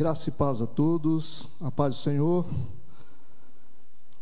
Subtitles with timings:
[0.00, 2.46] Graça e paz a todos, a paz do Senhor.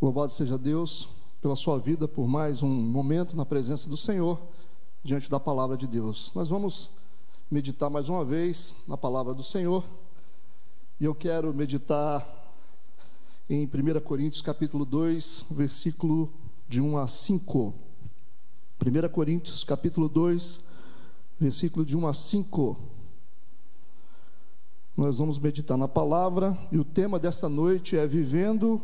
[0.02, 1.08] Louvado seja Deus
[1.40, 4.40] pela sua vida, por mais um momento na presença do Senhor,
[5.04, 6.32] diante da palavra de Deus.
[6.34, 6.90] Nós vamos
[7.48, 9.84] meditar mais uma vez na palavra do Senhor,
[10.98, 12.26] e eu quero meditar
[13.48, 16.28] em 1 Coríntios capítulo 2, versículo
[16.68, 17.72] de 1 a 5.
[18.84, 20.60] 1 Coríntios capítulo 2,
[21.38, 22.97] versículo de 1 a 5.
[24.98, 28.82] Nós vamos meditar na palavra e o tema desta noite é Vivendo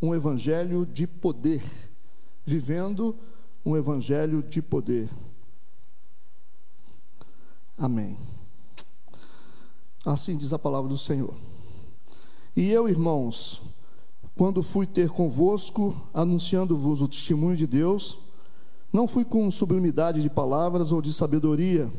[0.00, 1.60] um Evangelho de Poder.
[2.46, 3.16] Vivendo
[3.66, 5.10] um Evangelho de Poder.
[7.76, 8.16] Amém.
[10.06, 11.34] Assim diz a palavra do Senhor.
[12.54, 13.60] E eu, irmãos,
[14.36, 18.20] quando fui ter convosco, anunciando-vos o testemunho de Deus,
[18.92, 21.92] não fui com sublimidade de palavras ou de sabedoria,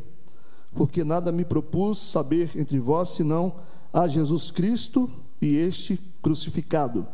[0.80, 3.56] porque nada me propus saber entre vós senão
[3.92, 5.12] a Jesus Cristo
[5.42, 7.06] e este crucificado.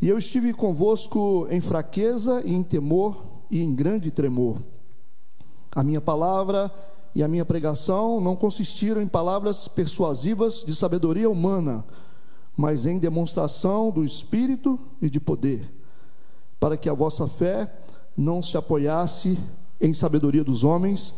[0.00, 4.58] E eu estive convosco em fraqueza e em temor e em grande tremor.
[5.74, 6.72] A minha palavra
[7.12, 11.84] e a minha pregação não consistiram em palavras persuasivas de sabedoria humana,
[12.56, 15.68] mas em demonstração do Espírito e de poder,
[16.60, 17.68] para que a vossa fé
[18.16, 19.36] não se apoiasse
[19.80, 21.12] em sabedoria dos homens,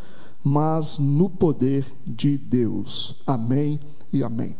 [0.45, 3.17] mas no poder de Deus.
[3.27, 3.79] Amém
[4.13, 4.57] e amém.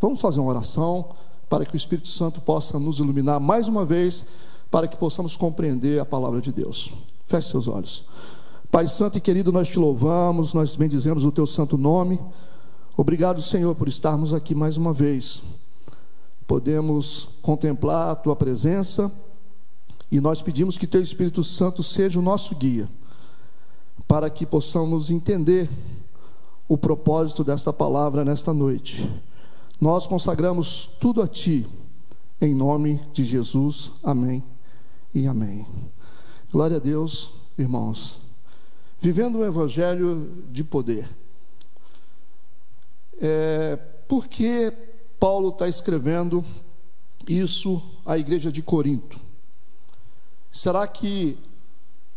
[0.00, 1.10] Vamos fazer uma oração
[1.48, 4.26] para que o Espírito Santo possa nos iluminar mais uma vez,
[4.70, 6.92] para que possamos compreender a palavra de Deus.
[7.26, 8.04] Feche seus olhos.
[8.70, 12.20] Pai Santo e querido, nós te louvamos, nós bendizemos o teu santo nome.
[12.96, 15.42] Obrigado, Senhor, por estarmos aqui mais uma vez.
[16.46, 19.10] Podemos contemplar a tua presença
[20.10, 22.88] e nós pedimos que teu Espírito Santo seja o nosso guia
[24.06, 25.68] para que possamos entender
[26.68, 29.10] o propósito desta palavra nesta noite.
[29.80, 31.66] Nós consagramos tudo a Ti,
[32.40, 33.92] em nome de Jesus.
[34.02, 34.42] Amém
[35.14, 35.66] e amém.
[36.52, 38.20] Glória a Deus, irmãos.
[39.00, 41.08] Vivendo um evangelho de poder.
[43.20, 43.76] É,
[44.08, 44.72] por que
[45.18, 46.44] Paulo está escrevendo
[47.28, 49.18] isso à igreja de Corinto?
[50.50, 51.38] Será que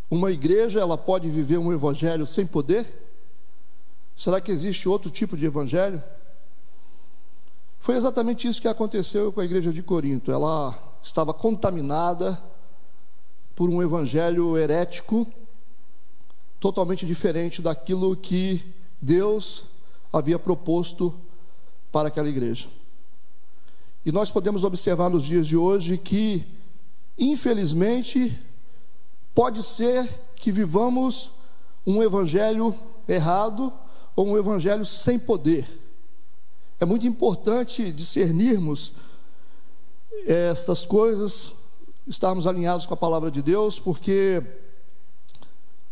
[0.10, 2.86] uma igreja ela pode viver um evangelho sem poder?
[4.18, 6.04] Será que existe outro tipo de evangelho?
[7.80, 10.32] Foi exatamente isso que aconteceu com a igreja de Corinto.
[10.32, 12.42] Ela estava contaminada
[13.56, 15.28] por um evangelho herético,
[16.60, 18.64] totalmente diferente daquilo que
[19.02, 19.64] Deus
[20.12, 21.14] havia proposto
[21.92, 22.68] para aquela igreja.
[24.06, 26.46] E nós podemos observar nos dias de hoje que,
[27.18, 28.38] infelizmente,
[29.34, 31.32] Pode ser que vivamos
[31.86, 32.76] um evangelho
[33.08, 33.72] errado
[34.16, 35.68] ou um evangelho sem poder.
[36.80, 38.94] É muito importante discernirmos
[40.26, 41.54] estas coisas,
[42.08, 44.42] estarmos alinhados com a palavra de Deus, porque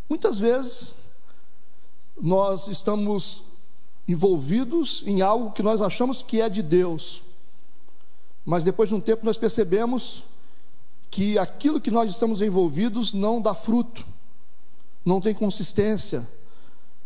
[0.09, 0.95] muitas vezes
[2.19, 3.43] nós estamos
[4.07, 7.23] envolvidos em algo que nós achamos que é de Deus,
[8.45, 10.23] mas depois de um tempo nós percebemos
[11.09, 14.05] que aquilo que nós estamos envolvidos não dá fruto,
[15.05, 16.27] não tem consistência,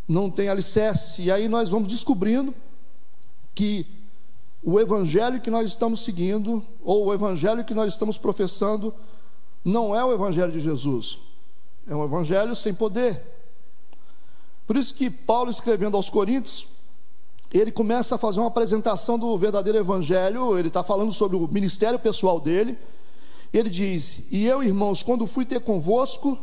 [0.07, 2.53] não tem alicerce, e aí nós vamos descobrindo
[3.53, 3.85] que
[4.63, 8.93] o evangelho que nós estamos seguindo, ou o evangelho que nós estamos professando,
[9.63, 11.19] não é o evangelho de Jesus,
[11.87, 13.23] é um evangelho sem poder.
[14.67, 16.67] Por isso que Paulo, escrevendo aos Coríntios,
[17.51, 21.99] ele começa a fazer uma apresentação do verdadeiro evangelho, ele está falando sobre o ministério
[21.99, 22.77] pessoal dele,
[23.53, 26.37] ele diz: E eu, irmãos, quando fui ter convosco,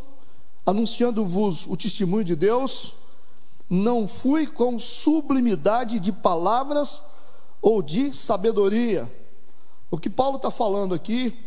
[0.66, 2.94] anunciando-vos o testemunho de Deus,
[3.68, 7.02] não fui com sublimidade de palavras
[7.62, 9.10] ou de sabedoria.
[9.90, 11.38] O que Paulo está falando aqui,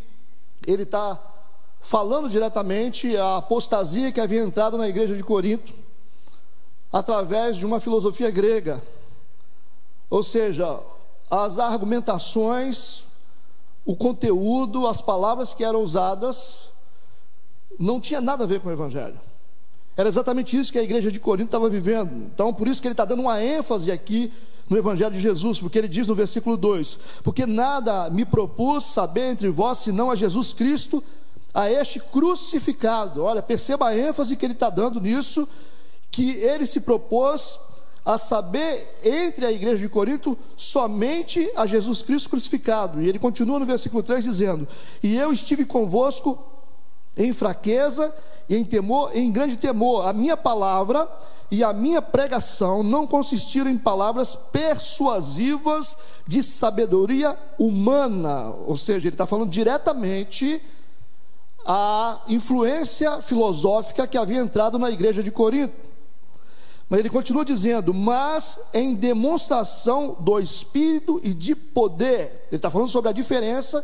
[0.66, 1.20] ele está
[1.80, 5.72] falando diretamente a apostasia que havia entrado na igreja de Corinto,
[6.92, 8.82] através de uma filosofia grega.
[10.10, 10.80] Ou seja,
[11.30, 13.04] as argumentações
[13.84, 16.68] o conteúdo, as palavras que eram usadas,
[17.78, 19.18] não tinha nada a ver com o Evangelho.
[19.96, 22.10] Era exatamente isso que a igreja de Corinto estava vivendo.
[22.32, 24.32] Então, por isso que ele está dando uma ênfase aqui
[24.70, 29.30] no Evangelho de Jesus, porque ele diz no versículo 2: Porque nada me propus saber
[29.30, 31.02] entre vós senão a Jesus Cristo,
[31.52, 33.22] a este crucificado.
[33.22, 35.46] Olha, perceba a ênfase que ele está dando nisso,
[36.10, 37.58] que ele se propôs
[38.04, 43.00] a saber, entre a igreja de Corinto, somente a Jesus Cristo crucificado.
[43.00, 44.66] E ele continua no versículo 3 dizendo:
[45.02, 46.38] E eu estive convosco
[47.16, 48.12] em fraqueza
[48.48, 50.06] e em temor, em grande temor.
[50.06, 51.08] A minha palavra
[51.50, 55.96] e a minha pregação não consistiram em palavras persuasivas
[56.26, 60.60] de sabedoria humana, ou seja, ele está falando diretamente
[61.64, 65.91] a influência filosófica que havia entrado na igreja de Corinto.
[66.92, 72.44] Mas ele continua dizendo, mas em demonstração do Espírito e de poder.
[72.48, 73.82] Ele está falando sobre a diferença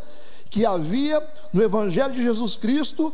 [0.51, 3.11] que havia no Evangelho de Jesus Cristo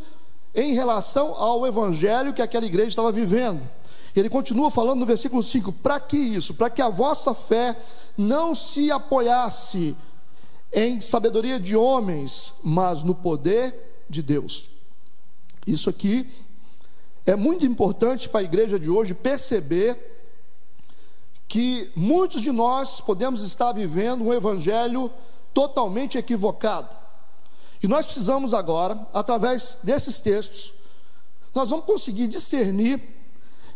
[0.52, 3.62] em relação ao Evangelho que aquela igreja estava vivendo.
[4.17, 6.55] Ele continua falando no versículo 5: para que isso?
[6.55, 7.76] Para que a vossa fé
[8.19, 9.97] não se apoiasse
[10.73, 14.67] em sabedoria de homens, mas no poder de Deus.
[15.64, 16.29] Isso aqui
[17.26, 20.12] é muito importante para a igreja de hoje perceber
[21.49, 25.11] que muitos de nós podemos estar vivendo um evangelho
[25.53, 26.88] totalmente equivocado.
[27.82, 30.75] E nós precisamos agora, através desses textos,
[31.55, 33.00] nós vamos conseguir discernir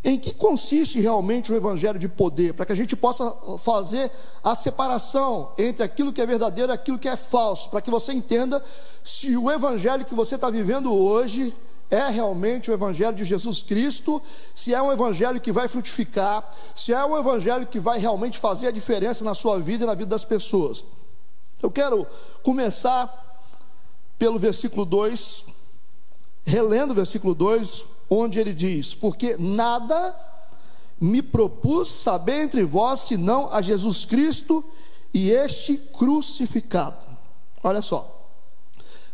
[0.04, 4.10] em que consiste realmente o evangelho de poder, para que a gente possa fazer
[4.42, 8.12] a separação entre aquilo que é verdadeiro e aquilo que é falso, para que você
[8.12, 8.62] entenda
[9.02, 11.54] se o evangelho que você está vivendo hoje
[11.90, 14.20] é realmente o evangelho de Jesus Cristo,
[14.54, 18.68] se é um evangelho que vai frutificar, se é um evangelho que vai realmente fazer
[18.68, 20.84] a diferença na sua vida e na vida das pessoas.
[21.62, 22.06] Eu quero
[22.42, 23.26] começar
[24.18, 25.46] pelo versículo 2,
[26.44, 30.14] relendo o versículo 2, onde ele diz: Porque nada
[31.00, 34.64] me propus saber entre vós senão a Jesus Cristo
[35.14, 36.96] e este crucificado.
[37.62, 38.17] Olha só.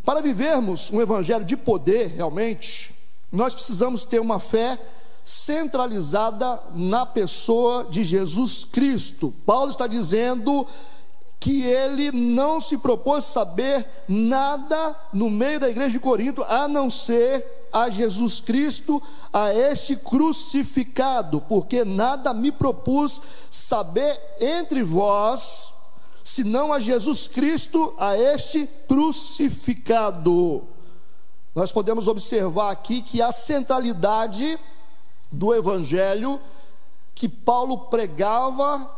[0.04, 2.94] Para vivermos um evangelho de poder, realmente,
[3.32, 4.78] nós precisamos ter uma fé
[5.24, 9.34] centralizada na pessoa de Jesus Cristo.
[9.46, 10.66] Paulo está dizendo
[11.40, 16.90] que ele não se propôs saber nada no meio da igreja de Corinto a não
[16.90, 19.02] ser a Jesus Cristo,
[19.32, 25.73] a este crucificado, porque nada me propus saber entre vós,
[26.24, 30.66] senão a Jesus Cristo, a este crucificado.
[31.54, 34.58] Nós podemos observar aqui que a centralidade
[35.30, 36.40] do evangelho
[37.14, 38.90] que Paulo pregava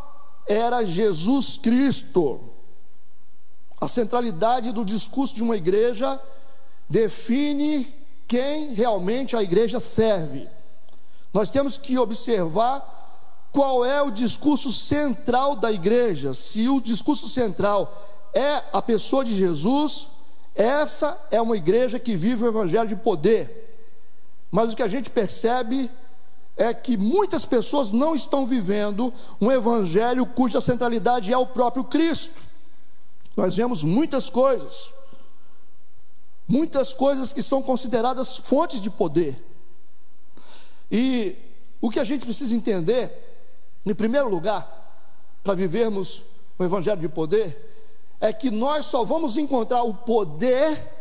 [0.47, 2.39] era Jesus Cristo.
[3.81, 6.21] A centralidade do discurso de uma igreja
[6.89, 7.93] define
[8.29, 10.49] quem realmente a igreja serve.
[11.35, 12.96] Nós temos que observar
[13.57, 16.35] qual é o discurso central da igreja.
[16.35, 17.91] Se o discurso central
[18.35, 20.09] é a pessoa de Jesus,
[20.55, 23.81] essa é uma igreja que vive o evangelho de poder.
[24.51, 25.91] Mas o que a gente percebe
[26.55, 29.11] é que muitas pessoas não estão vivendo
[29.41, 32.39] um evangelho cuja centralidade é o próprio Cristo.
[33.35, 34.93] Nós vemos muitas coisas,
[36.47, 39.43] muitas coisas que são consideradas fontes de poder.
[40.93, 41.35] E
[41.81, 43.26] o que a gente precisa entender,
[43.87, 44.69] em primeiro lugar,
[45.45, 46.25] para vivermos
[46.59, 47.57] o evangelho de poder,
[48.21, 50.93] é que nós só vamos encontrar o poder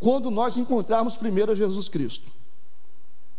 [0.00, 2.30] quando nós encontrarmos primeiro Jesus Cristo.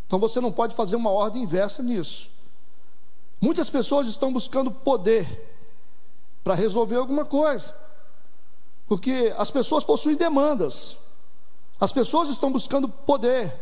[0.06, 2.30] Então você não pode fazer uma ordem inversa nisso.
[3.40, 5.26] Muitas pessoas estão buscando poder
[6.42, 7.74] para resolver alguma coisa,
[8.88, 10.96] porque as pessoas possuem demandas,
[11.78, 13.52] as pessoas estão buscando poder,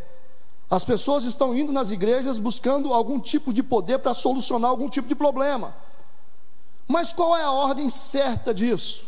[0.71, 5.07] as pessoas estão indo nas igrejas buscando algum tipo de poder para solucionar algum tipo
[5.07, 5.75] de problema.
[6.89, 9.05] Mas qual é a ordem certa disso?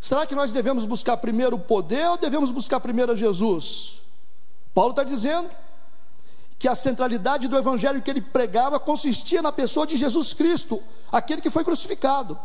[0.00, 4.00] Será que nós devemos buscar primeiro o poder ou devemos buscar primeiro a Jesus?
[4.74, 5.50] Paulo está dizendo
[6.58, 11.40] que a centralidade do evangelho que ele pregava consistia na pessoa de Jesus Cristo, aquele
[11.40, 12.38] que foi crucificado.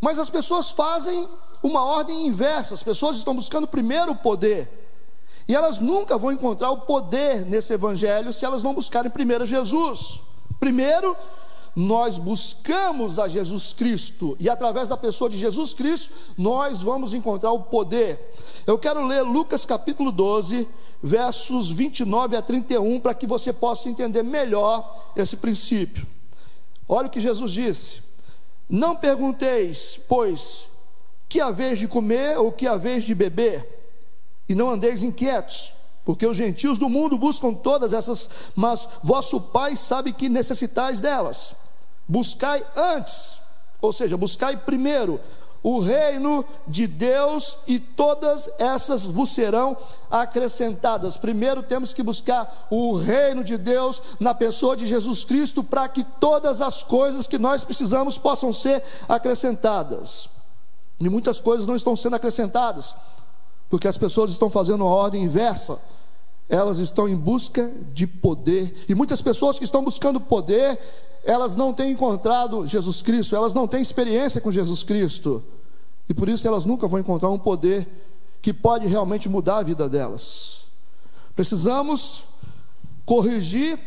[0.00, 1.28] Mas as pessoas fazem
[1.62, 4.77] uma ordem inversa, as pessoas estão buscando primeiro o poder.
[5.48, 10.20] E elas nunca vão encontrar o poder nesse evangelho se elas não buscarem primeiro Jesus.
[10.60, 11.16] Primeiro,
[11.74, 17.52] nós buscamos a Jesus Cristo, e através da pessoa de Jesus Cristo, nós vamos encontrar
[17.52, 18.34] o poder.
[18.66, 20.68] Eu quero ler Lucas capítulo 12,
[21.02, 26.06] versos 29 a 31, para que você possa entender melhor esse princípio.
[26.88, 28.02] Olha o que Jesus disse:
[28.68, 30.68] Não pergunteis, pois,
[31.28, 33.77] que a vez de comer ou que a vez de beber,
[34.48, 35.72] e não andeis inquietos,
[36.04, 41.54] porque os gentios do mundo buscam todas essas, mas vosso Pai sabe que necessitais delas.
[42.08, 43.40] Buscai antes,
[43.80, 45.20] ou seja, buscai primeiro
[45.62, 49.76] o reino de Deus e todas essas vos serão
[50.10, 51.16] acrescentadas.
[51.16, 56.04] Primeiro temos que buscar o reino de Deus na pessoa de Jesus Cristo para que
[56.04, 60.30] todas as coisas que nós precisamos possam ser acrescentadas.
[61.00, 62.94] E muitas coisas não estão sendo acrescentadas,
[63.68, 65.78] porque as pessoas estão fazendo a ordem inversa.
[66.48, 70.78] elas estão em busca de poder, e muitas pessoas que estão buscando poder,
[71.22, 75.44] elas não têm encontrado Jesus Cristo, elas não têm experiência com Jesus Cristo,
[76.08, 77.86] e por isso elas nunca vão encontrar um poder
[78.40, 80.64] que pode realmente mudar a vida delas.
[81.36, 82.24] Precisamos
[83.04, 83.78] corrigir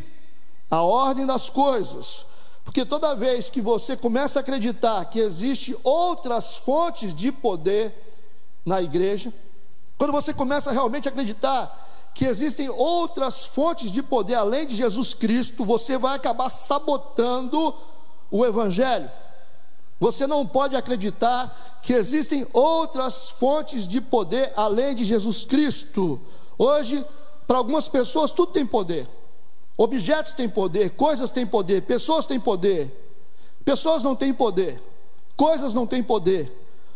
[0.70, 2.24] a ordem das coisas,
[2.64, 7.92] porque toda vez que você começa a acreditar que existe outras fontes de poder
[8.64, 9.32] na igreja,
[9.98, 15.14] quando você começa realmente a acreditar que existem outras fontes de poder além de Jesus
[15.14, 17.74] Cristo, você vai acabar sabotando
[18.30, 19.10] o evangelho.
[19.98, 26.20] Você não pode acreditar que existem outras fontes de poder além de Jesus Cristo.
[26.58, 27.04] Hoje,
[27.46, 29.08] para algumas pessoas, tudo tem poder.
[29.76, 32.98] Objetos têm poder, coisas têm poder, pessoas têm poder.
[33.64, 34.82] Pessoas não têm poder,
[35.36, 36.52] coisas não têm poder.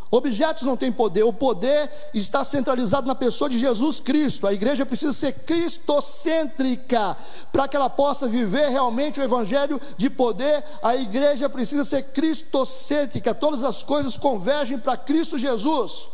[0.09, 4.47] Objetos não têm poder, o poder está centralizado na pessoa de Jesus Cristo.
[4.47, 7.17] A igreja precisa ser cristocêntrica
[7.51, 10.63] para que ela possa viver realmente o evangelho de poder.
[10.81, 13.35] A igreja precisa ser cristocêntrica.
[13.35, 16.07] Todas as coisas convergem para Cristo Jesus.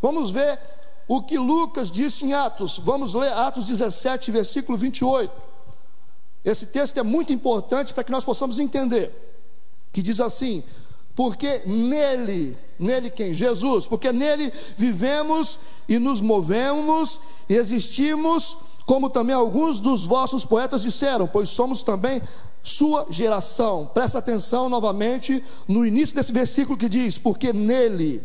[0.00, 0.58] Vamos ver
[1.08, 2.78] o que Lucas disse em Atos.
[2.78, 5.32] Vamos ler Atos 17, versículo 28.
[6.44, 9.10] Esse texto é muito importante para que nós possamos entender.
[9.90, 10.62] Que diz assim:
[11.18, 13.34] porque nele, nele quem?
[13.34, 15.58] Jesus, porque nele vivemos
[15.88, 18.56] e nos movemos e existimos,
[18.86, 22.22] como também alguns dos vossos poetas disseram, pois somos também
[22.62, 23.90] sua geração.
[23.92, 28.22] Presta atenção novamente no início desse versículo que diz: porque nele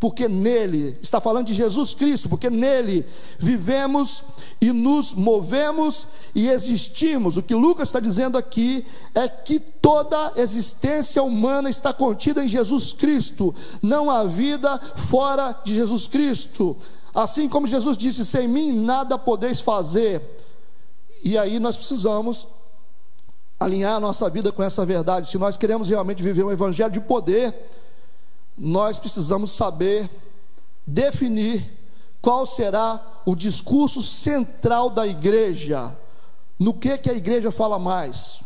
[0.00, 3.04] porque nele, está falando de Jesus Cristo, porque nele
[3.38, 4.22] vivemos
[4.60, 7.36] e nos movemos e existimos.
[7.36, 12.92] O que Lucas está dizendo aqui é que toda existência humana está contida em Jesus
[12.92, 16.76] Cristo, não há vida fora de Jesus Cristo.
[17.12, 20.22] Assim como Jesus disse: sem mim nada podeis fazer.
[21.24, 22.46] E aí nós precisamos
[23.58, 25.26] alinhar a nossa vida com essa verdade.
[25.26, 27.52] Se nós queremos realmente viver um evangelho de poder,
[28.58, 30.10] nós precisamos saber
[30.86, 31.78] definir
[32.20, 35.96] qual será o discurso central da igreja.
[36.58, 38.40] No que que a igreja fala mais?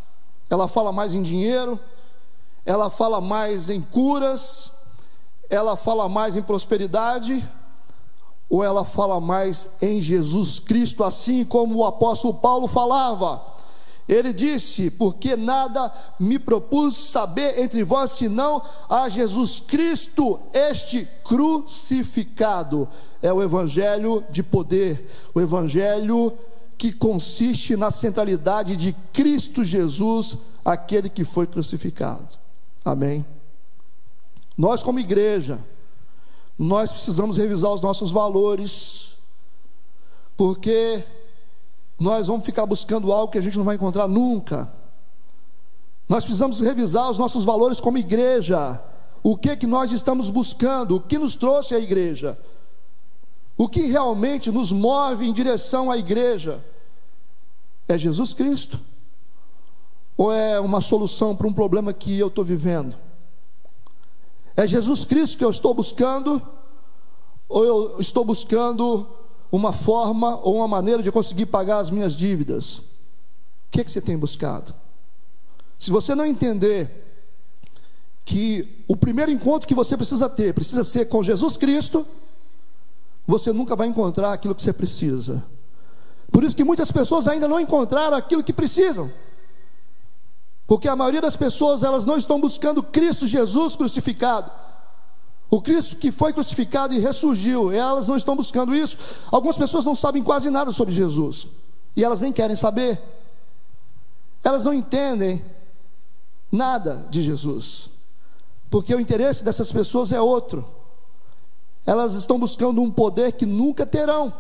[0.51, 1.81] Ela fala mais em dinheiro?
[2.67, 4.71] Ela fala mais em curas?
[5.49, 7.49] Ela fala mais em prosperidade?
[8.51, 13.43] Ou ela fala mais em Jesus Cristo, assim como o apóstolo Paulo falava?
[14.09, 22.89] Ele disse: Porque nada me propus saber entre vós senão a Jesus Cristo, este crucificado.
[23.21, 26.33] É o evangelho de poder, o evangelho
[26.77, 32.27] que consiste na centralidade de Cristo Jesus, aquele que foi crucificado.
[32.85, 33.25] Amém.
[34.59, 35.65] Nós, como igreja,
[36.59, 39.17] nós precisamos revisar os nossos valores,
[40.37, 41.05] porque
[42.03, 44.71] nós vamos ficar buscando algo que a gente não vai encontrar nunca.
[46.09, 48.83] Nós precisamos revisar os nossos valores como igreja.
[49.23, 50.97] O que que nós estamos buscando?
[50.97, 52.37] O que nos trouxe à igreja?
[53.57, 56.63] O que realmente nos move em direção à igreja?
[57.87, 58.81] É Jesus Cristo?
[60.17, 62.97] Ou é uma solução para um problema que eu estou vivendo?
[64.57, 66.43] É Jesus Cristo que eu estou buscando?
[67.49, 69.07] Ou eu estou buscando
[69.53, 72.79] uma forma ou uma maneira de conseguir pagar as minhas dívidas.
[72.79, 72.85] O
[73.71, 74.75] que, é que você tem buscado?
[75.79, 76.91] Se você não entender
[78.25, 82.07] que o primeiro encontro que você precisa ter precisa ser com Jesus Cristo,
[83.27, 85.45] você nunca vai encontrar aquilo que você precisa.
[86.31, 89.13] Por isso que muitas pessoas ainda não encontraram aquilo que precisam.
[90.67, 94.51] Porque a maioria das pessoas elas não estão buscando Cristo Jesus crucificado.
[95.53, 98.97] O Cristo que foi crucificado e ressurgiu, elas não estão buscando isso.
[99.31, 101.47] Algumas pessoas não sabem quase nada sobre Jesus,
[101.95, 102.99] e elas nem querem saber.
[104.43, 105.45] Elas não entendem
[106.51, 107.91] nada de Jesus,
[108.71, 110.67] porque o interesse dessas pessoas é outro.
[111.85, 114.33] Elas estão buscando um poder que nunca terão,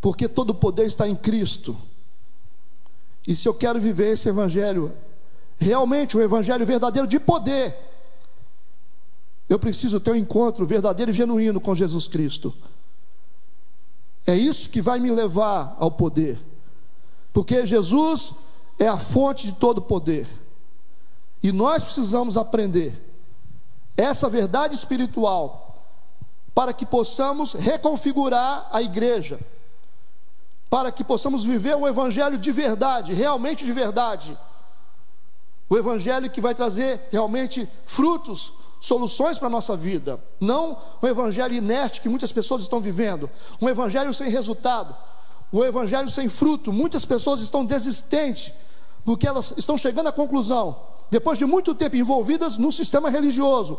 [0.00, 1.76] porque todo poder está em Cristo.
[3.26, 4.96] E se eu quero viver esse evangelho,
[5.58, 7.90] realmente o um evangelho verdadeiro de poder,
[9.50, 12.54] eu preciso ter um encontro verdadeiro e genuíno com Jesus Cristo.
[14.24, 16.38] É isso que vai me levar ao poder.
[17.32, 18.32] Porque Jesus
[18.78, 20.28] é a fonte de todo poder.
[21.42, 22.96] E nós precisamos aprender
[23.96, 25.74] essa verdade espiritual
[26.54, 29.40] para que possamos reconfigurar a igreja,
[30.68, 34.38] para que possamos viver um evangelho de verdade, realmente de verdade.
[35.68, 41.54] O evangelho que vai trazer realmente frutos soluções para a nossa vida, não um evangelho
[41.54, 43.28] inerte que muitas pessoas estão vivendo,
[43.60, 44.96] um evangelho sem resultado,
[45.52, 46.72] o evangelho sem fruto.
[46.72, 48.52] Muitas pessoas estão desistentes,
[49.04, 53.78] porque elas estão chegando à conclusão, depois de muito tempo envolvidas no sistema religioso,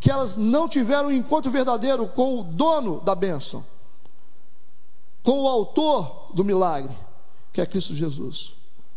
[0.00, 3.64] que elas não tiveram um encontro verdadeiro com o dono da bênção,
[5.22, 6.96] com o autor do milagre,
[7.52, 8.54] que é Cristo Jesus.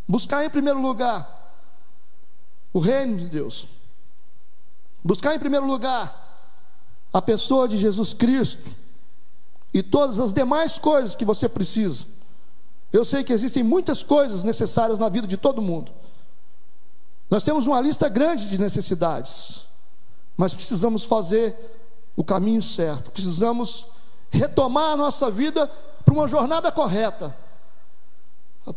[0.08, 1.42] Buscar em primeiro lugar
[2.74, 3.68] o reino de Deus.
[5.04, 6.22] Buscar em primeiro lugar
[7.12, 8.72] a pessoa de Jesus Cristo
[9.74, 12.06] e todas as demais coisas que você precisa.
[12.92, 15.92] Eu sei que existem muitas coisas necessárias na vida de todo mundo.
[17.30, 19.66] Nós temos uma lista grande de necessidades,
[20.38, 21.56] mas precisamos fazer
[22.16, 23.88] o caminho certo, precisamos
[24.30, 25.68] retomar a nossa vida
[26.06, 27.36] para uma jornada correta,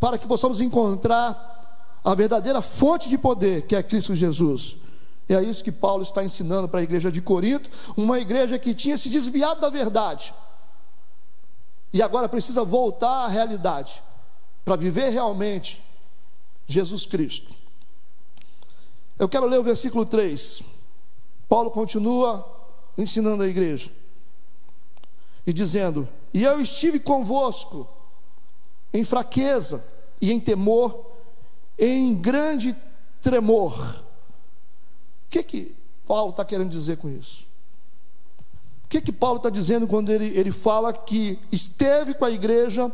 [0.00, 4.76] para que possamos encontrar a verdadeira fonte de poder, que é Cristo Jesus.
[5.28, 8.74] E é isso que Paulo está ensinando para a igreja de Corinto, uma igreja que
[8.74, 10.32] tinha se desviado da verdade
[11.96, 14.02] e agora precisa voltar à realidade
[14.66, 15.82] para viver realmente
[16.66, 17.54] Jesus Cristo.
[19.18, 20.62] Eu quero ler o versículo 3.
[21.48, 22.46] Paulo continua
[22.98, 23.90] ensinando a igreja
[25.46, 27.88] e dizendo: E eu estive convosco
[28.92, 29.82] em fraqueza
[30.20, 31.12] e em temor,
[31.78, 32.76] em grande
[33.22, 34.04] tremor.
[35.26, 37.46] O que que Paulo está querendo dizer com isso?
[38.84, 42.90] O que que Paulo está dizendo quando ele, ele fala que esteve com a igreja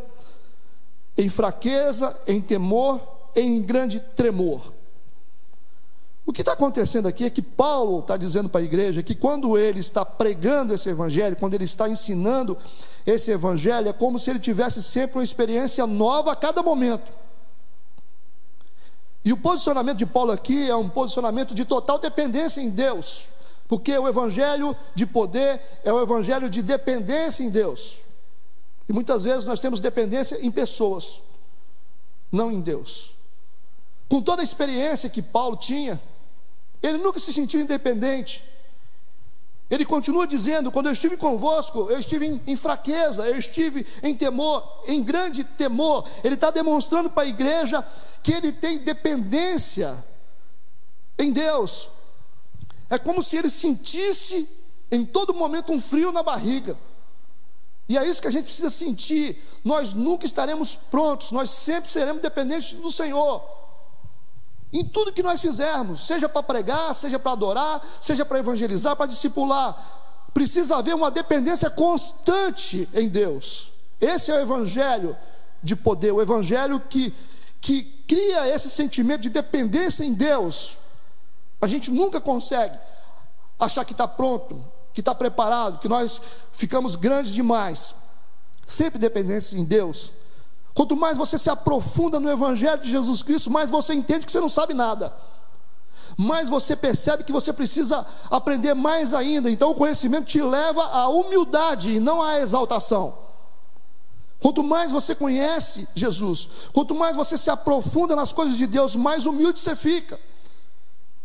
[1.17, 3.01] em fraqueza, em temor,
[3.37, 4.73] em grande tremor?
[6.25, 9.59] O que está acontecendo aqui é que Paulo está dizendo para a igreja que quando
[9.59, 12.57] ele está pregando esse evangelho, quando ele está ensinando
[13.05, 17.12] esse evangelho, é como se ele tivesse sempre uma experiência nova a cada momento.
[19.25, 23.29] E o posicionamento de Paulo aqui é um posicionamento de total dependência em Deus,
[23.69, 27.99] porque o evangelho de poder é o evangelho de dependência em Deus.
[28.88, 31.23] E muitas vezes nós temos dependência em pessoas,
[32.31, 33.12] não em Deus.
[34.09, 36.00] Com toda a experiência que Paulo tinha,
[36.83, 38.45] ele nunca se sentiu independente.
[39.73, 44.15] Ele continua dizendo: quando eu estive convosco, eu estive em, em fraqueza, eu estive em
[44.15, 46.06] temor, em grande temor.
[46.23, 47.82] Ele está demonstrando para a igreja
[48.23, 50.04] que ele tem dependência
[51.19, 51.89] em Deus.
[52.91, 54.47] É como se ele sentisse
[54.91, 56.76] em todo momento um frio na barriga.
[57.89, 59.43] E é isso que a gente precisa sentir.
[59.65, 63.43] Nós nunca estaremos prontos, nós sempre seremos dependentes do Senhor.
[64.73, 69.06] Em tudo que nós fizermos, seja para pregar, seja para adorar, seja para evangelizar, para
[69.06, 69.76] discipular,
[70.32, 73.71] precisa haver uma dependência constante em Deus.
[74.00, 75.17] Esse é o evangelho
[75.63, 77.15] de poder, o evangelho que,
[77.61, 80.78] que cria esse sentimento de dependência em Deus.
[81.61, 82.78] A gente nunca consegue
[83.61, 86.21] achar que está pronto, que está preparado, que nós
[86.52, 87.95] ficamos grandes demais.
[88.67, 90.13] Sempre dependência em Deus.
[90.75, 94.41] Quanto mais você se aprofunda no Evangelho de Jesus Cristo, mais você entende que você
[94.41, 95.13] não sabe nada.
[96.17, 99.50] Mais você percebe que você precisa aprender mais ainda.
[99.50, 103.19] Então o conhecimento te leva à humildade e não à exaltação.
[104.41, 109.25] Quanto mais você conhece Jesus, quanto mais você se aprofunda nas coisas de Deus, mais
[109.25, 110.19] humilde você fica.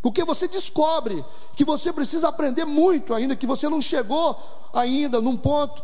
[0.02, 4.38] Porque você descobre que você precisa aprender muito ainda, que você não chegou
[4.72, 5.84] ainda num ponto.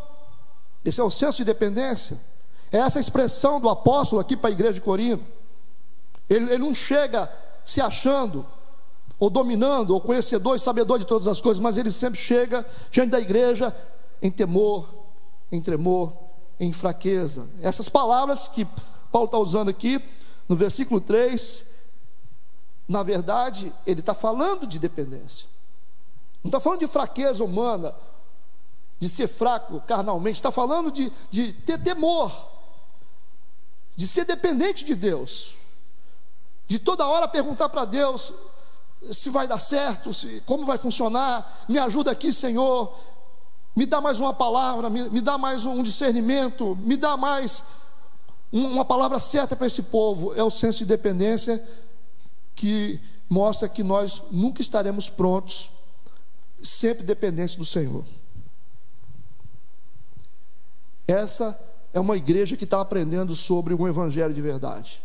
[0.85, 2.32] Esse é o senso de dependência.
[2.73, 5.23] É essa expressão do apóstolo aqui para a igreja de Corinto.
[6.27, 7.31] Ele, ele não chega
[7.63, 8.43] se achando,
[9.19, 13.11] ou dominando, ou conhecedor e sabedor de todas as coisas, mas ele sempre chega diante
[13.11, 13.73] da igreja
[14.19, 14.89] em temor,
[15.51, 16.13] em tremor,
[16.59, 17.47] em fraqueza.
[17.61, 18.65] Essas palavras que
[19.11, 20.03] Paulo está usando aqui,
[20.49, 21.65] no versículo 3,
[22.87, 25.47] na verdade, ele está falando de dependência.
[26.43, 27.93] Não está falando de fraqueza humana,
[28.99, 32.51] de ser fraco carnalmente, está falando de, de ter temor
[33.95, 35.57] de ser dependente de Deus,
[36.67, 38.33] de toda hora perguntar para Deus
[39.11, 42.97] se vai dar certo, se, como vai funcionar, me ajuda aqui, Senhor,
[43.75, 47.63] me dá mais uma palavra, me, me dá mais um discernimento, me dá mais
[48.51, 50.33] uma palavra certa para esse povo.
[50.35, 51.63] É o senso de dependência
[52.55, 55.71] que mostra que nós nunca estaremos prontos,
[56.61, 58.05] sempre dependentes do Senhor.
[61.07, 65.01] Essa é uma igreja que está aprendendo sobre um evangelho de verdade.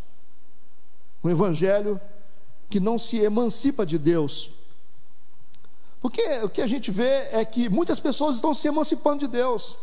[1.22, 2.01] Um evangelho
[2.68, 4.53] que não se emancipa de Deus.
[6.01, 9.77] Porque o que a gente vê é que muitas pessoas estão se emancipando de Deus.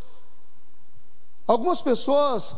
[1.46, 2.56] Algumas pessoas,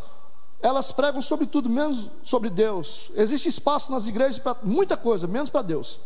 [0.63, 3.11] elas pregam sobre tudo, menos sobre Deus.
[3.15, 6.01] Existe espaço nas igrejas para muita coisa, menos para Deus.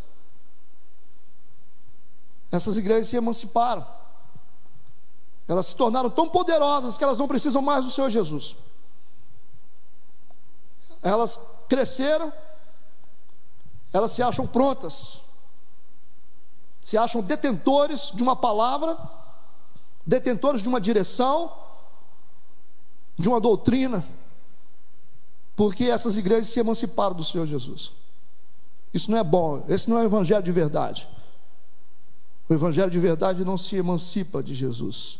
[2.51, 3.87] Essas igrejas se emanciparam.
[5.49, 8.57] Elas se tornaram tão poderosas que elas não precisam mais do Senhor Jesus.
[11.03, 12.33] elas cresceram,
[13.93, 15.21] elas se acham prontas,
[16.81, 18.97] se acham detentores de uma palavra,
[20.07, 21.53] detentores de uma direção,
[23.19, 24.05] de uma doutrina,
[25.57, 27.93] porque essas igrejas se emanciparam do Senhor Jesus.
[28.93, 31.09] Isso não é bom, esse não é o evangelho de verdade.
[32.49, 35.19] O evangelho de verdade não se emancipa de Jesus,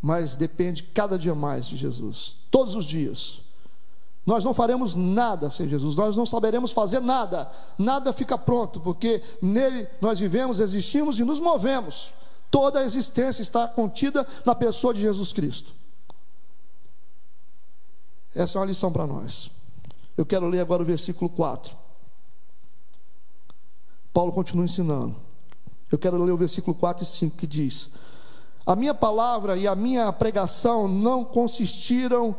[0.00, 3.40] mas depende cada dia mais de Jesus, todos os dias.
[4.24, 9.22] Nós não faremos nada sem Jesus, nós não saberemos fazer nada, nada fica pronto, porque
[9.40, 12.12] nele nós vivemos, existimos e nos movemos.
[12.50, 15.74] Toda a existência está contida na pessoa de Jesus Cristo.
[18.34, 19.50] Essa é uma lição para nós.
[20.16, 21.74] Eu quero ler agora o versículo 4.
[24.12, 25.16] Paulo continua ensinando.
[25.90, 27.90] Eu quero ler o versículo 4 e 5 que diz:
[28.68, 32.36] A minha palavra e a minha pregação não consistiram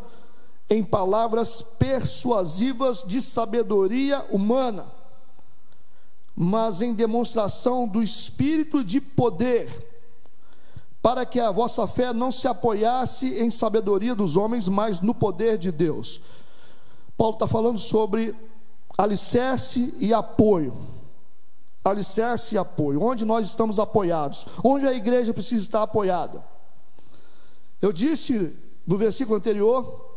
[0.70, 4.86] em palavras persuasivas de sabedoria humana,
[6.36, 9.68] mas em demonstração do espírito de poder,
[11.02, 15.58] para que a vossa fé não se apoiasse em sabedoria dos homens, mas no poder
[15.58, 16.22] de Deus.
[17.18, 18.36] Paulo está falando sobre
[18.96, 20.89] alicerce e apoio.
[21.90, 23.02] Alicerce e apoio.
[23.02, 24.46] Onde nós estamos apoiados?
[24.64, 26.44] Onde a igreja precisa estar apoiada?
[27.82, 30.08] Eu disse no versículo anterior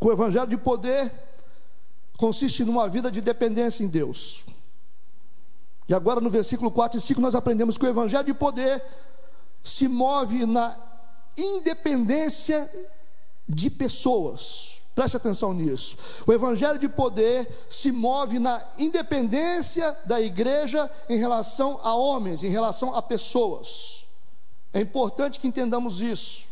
[0.00, 1.12] que o evangelho de poder
[2.16, 4.46] consiste numa vida de dependência em Deus.
[5.88, 8.82] E agora no versículo 4 e 5 nós aprendemos que o evangelho de poder
[9.62, 10.76] se move na
[11.36, 12.70] independência
[13.48, 14.73] de pessoas.
[14.94, 15.96] Preste atenção nisso.
[16.24, 22.48] O evangelho de poder se move na independência da igreja em relação a homens, em
[22.48, 24.06] relação a pessoas.
[24.72, 26.46] É importante que entendamos isso.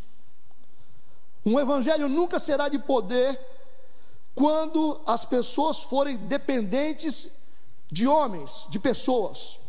[1.46, 3.38] Um evangelho nunca será de poder
[4.34, 7.28] quando as pessoas forem dependentes
[7.90, 9.60] de homens, de pessoas.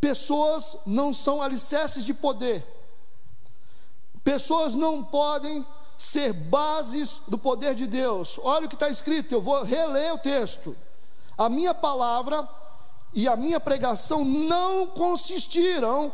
[0.00, 2.66] Pessoas não são alicerces de poder.
[4.24, 5.66] Pessoas não podem
[5.98, 8.38] ser bases do poder de Deus.
[8.42, 10.76] Olha o que está escrito, eu vou reler o texto.
[11.38, 12.48] A minha palavra
[13.14, 16.12] e a minha pregação não consistiram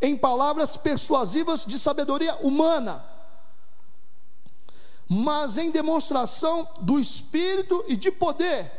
[0.00, 3.04] em palavras persuasivas de sabedoria humana,
[5.08, 8.70] mas em demonstração do Espírito e de poder.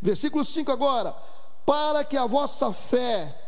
[0.00, 1.14] Versículo 5 agora:
[1.64, 3.42] para que a vossa fé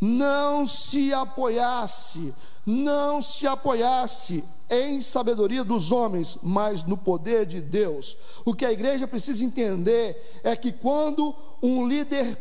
[0.00, 2.34] não se apoiasse,
[2.66, 8.18] não se apoiasse em sabedoria dos homens, mas no poder de Deus.
[8.44, 12.36] O que a igreja precisa entender é que quando um líder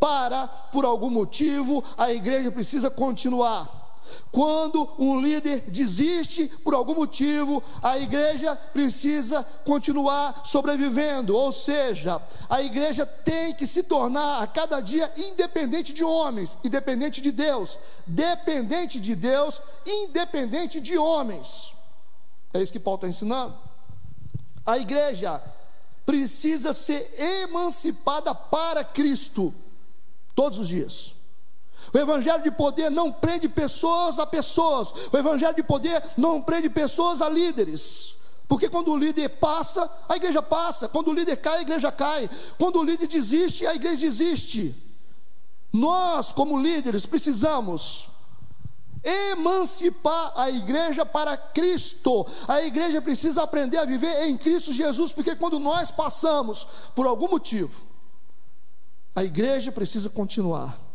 [0.00, 3.79] para por algum motivo, a igreja precisa continuar.
[4.30, 12.62] Quando um líder desiste por algum motivo, a igreja precisa continuar sobrevivendo, ou seja, a
[12.62, 19.00] igreja tem que se tornar a cada dia independente de homens, independente de Deus, dependente
[19.00, 21.74] de Deus, independente de homens.
[22.52, 23.56] É isso que Paulo está ensinando.
[24.66, 25.42] A igreja
[26.04, 29.54] precisa ser emancipada para Cristo
[30.34, 31.19] todos os dias.
[31.92, 34.92] O evangelho de poder não prende pessoas a pessoas.
[35.12, 38.16] O evangelho de poder não prende pessoas a líderes.
[38.46, 40.88] Porque quando o líder passa, a igreja passa.
[40.88, 42.28] Quando o líder cai, a igreja cai.
[42.58, 44.74] Quando o líder desiste, a igreja desiste.
[45.72, 48.08] Nós, como líderes, precisamos
[49.02, 52.26] emancipar a igreja para Cristo.
[52.46, 57.28] A igreja precisa aprender a viver em Cristo Jesus, porque quando nós passamos por algum
[57.28, 57.82] motivo,
[59.14, 60.89] a igreja precisa continuar.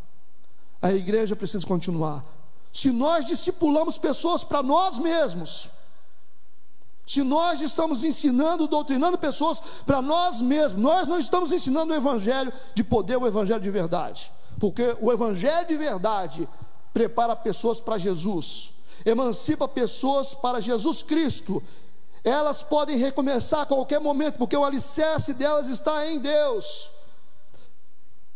[0.86, 2.24] A igreja precisa continuar.
[2.71, 5.71] Se nós discipulamos pessoas para nós mesmos,
[7.08, 12.54] se nós estamos ensinando, doutrinando pessoas para nós mesmos, nós não estamos ensinando o evangelho
[12.76, 14.32] de poder, o evangelho de verdade.
[14.60, 16.48] Porque o evangelho de verdade
[16.93, 18.71] prepara pessoas para Jesus,
[19.04, 21.63] emancipa pessoas para Jesus Cristo.
[22.24, 26.91] Elas podem recomeçar a qualquer momento, porque o alicerce delas está em Deus.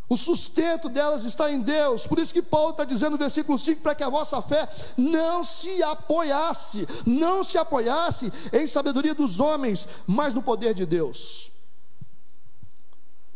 [0.10, 2.08] O sustento delas está em Deus.
[2.08, 4.68] Por isso que Paulo está dizendo no versículo 5: para que a vossa fé
[4.98, 11.52] não se apoiasse, não se apoiasse em sabedoria dos homens, mas no poder de Deus.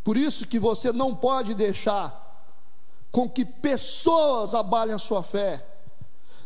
[0.03, 2.21] Por isso que você não pode deixar
[3.12, 5.63] com que pessoas abalem a sua fé.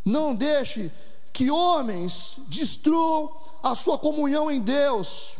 [0.03, 0.91] Não deixe
[1.31, 5.37] que homens destruam a sua comunhão em Deus.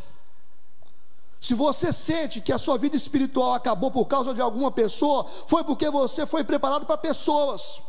[1.40, 5.62] Se você sente que a sua vida espiritual acabou por causa de alguma pessoa, foi
[5.62, 7.80] porque você foi preparado para pessoas.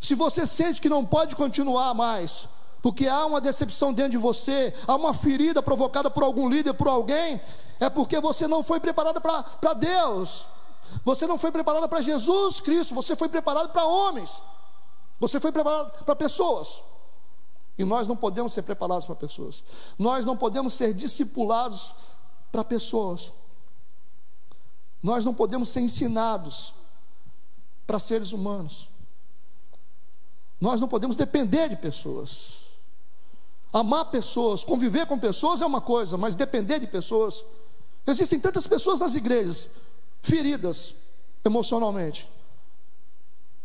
[0.00, 2.48] Se você sente que não pode continuar mais,
[2.82, 6.88] porque há uma decepção dentro de você, há uma ferida provocada por algum líder, por
[6.88, 7.40] alguém,
[7.80, 10.46] é porque você não foi preparado para Deus,
[11.04, 14.42] você não foi preparado para Jesus Cristo, você foi preparado para homens,
[15.18, 16.82] você foi preparado para pessoas.
[17.78, 19.62] E nós não podemos ser preparados para pessoas,
[19.96, 21.94] nós não podemos ser discipulados
[22.50, 23.32] para pessoas,
[25.00, 26.74] nós não podemos ser ensinados
[27.86, 28.90] para seres humanos,
[30.60, 32.66] nós não podemos depender de pessoas.
[33.72, 37.44] Amar pessoas, conviver com pessoas é uma coisa, mas depender de pessoas.
[38.06, 39.68] Existem tantas pessoas nas igrejas
[40.22, 40.94] feridas
[41.44, 42.28] emocionalmente,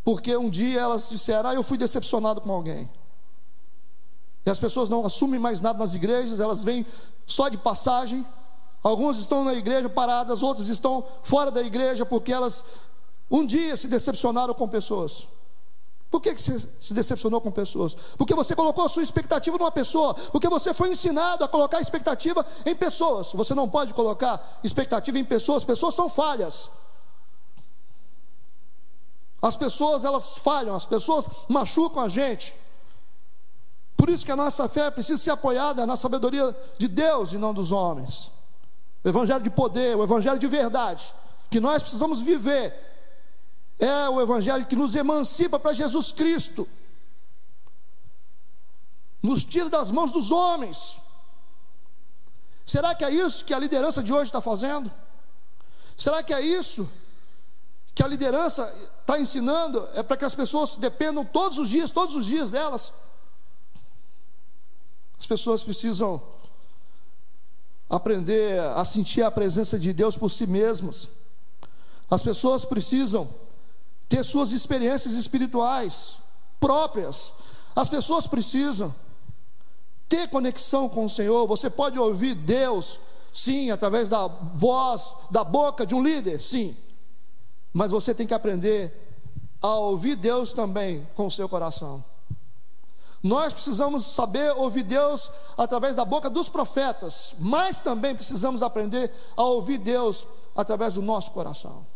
[0.03, 2.89] porque um dia elas disseram: Ah, eu fui decepcionado com alguém.
[4.45, 6.85] E as pessoas não assumem mais nada nas igrejas, elas vêm
[7.25, 8.25] só de passagem.
[8.81, 12.63] Algumas estão na igreja paradas, outras estão fora da igreja porque elas
[13.31, 15.27] um dia se decepcionaram com pessoas.
[16.11, 17.95] Por que você se decepcionou com pessoas?
[17.95, 22.45] Porque você colocou a sua expectativa numa pessoa, porque você foi ensinado a colocar expectativa
[22.63, 23.31] em pessoas.
[23.33, 26.69] Você não pode colocar expectativa em pessoas, pessoas são falhas.
[29.41, 32.55] As pessoas elas falham, as pessoas machucam a gente.
[34.03, 37.53] Por isso que a nossa fé precisa ser apoiada na sabedoria de Deus e não
[37.53, 38.29] dos homens.
[39.01, 41.15] O evangelho de poder, o evangelho de verdade,
[41.49, 42.75] que nós precisamos viver
[43.79, 46.67] é o Evangelho que nos emancipa para Jesus Cristo,
[49.21, 50.99] nos tira das mãos dos homens.
[52.65, 54.91] Será que é isso que a liderança de hoje está fazendo?
[55.97, 56.89] Será que é isso
[57.95, 59.87] que a liderança está ensinando?
[59.93, 62.91] É para que as pessoas dependam todos os dias, todos os dias delas?
[65.23, 66.21] As pessoas precisam
[67.89, 71.07] aprender a sentir a presença de Deus por si mesmas.
[72.11, 73.33] As pessoas precisam
[74.09, 76.17] ter suas experiências espirituais
[76.59, 77.31] próprias.
[77.73, 78.93] As pessoas precisam
[80.09, 81.47] ter conexão com o Senhor.
[81.47, 82.99] Você pode ouvir Deus,
[83.31, 86.75] sim, através da voz, da boca de um líder, sim.
[87.71, 88.93] Mas você tem que aprender
[89.61, 92.03] a ouvir Deus também com o seu coração.
[93.23, 99.43] Nós precisamos saber ouvir Deus através da boca dos profetas, mas também precisamos aprender a
[99.43, 101.87] ouvir Deus através do nosso coração.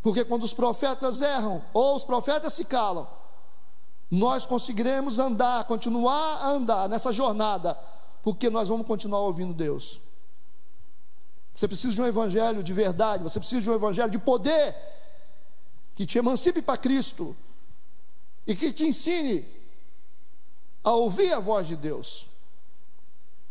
[0.00, 3.08] Porque quando os profetas erram, ou os profetas se calam,
[4.08, 7.76] nós conseguiremos andar, continuar a andar nessa jornada,
[8.22, 10.00] porque nós vamos continuar ouvindo Deus.
[11.52, 14.76] Você precisa de um evangelho de verdade, você precisa de um evangelho de poder,
[15.96, 17.36] que te emancipe para Cristo
[18.48, 19.46] e que te ensine
[20.82, 22.26] a ouvir a voz de Deus,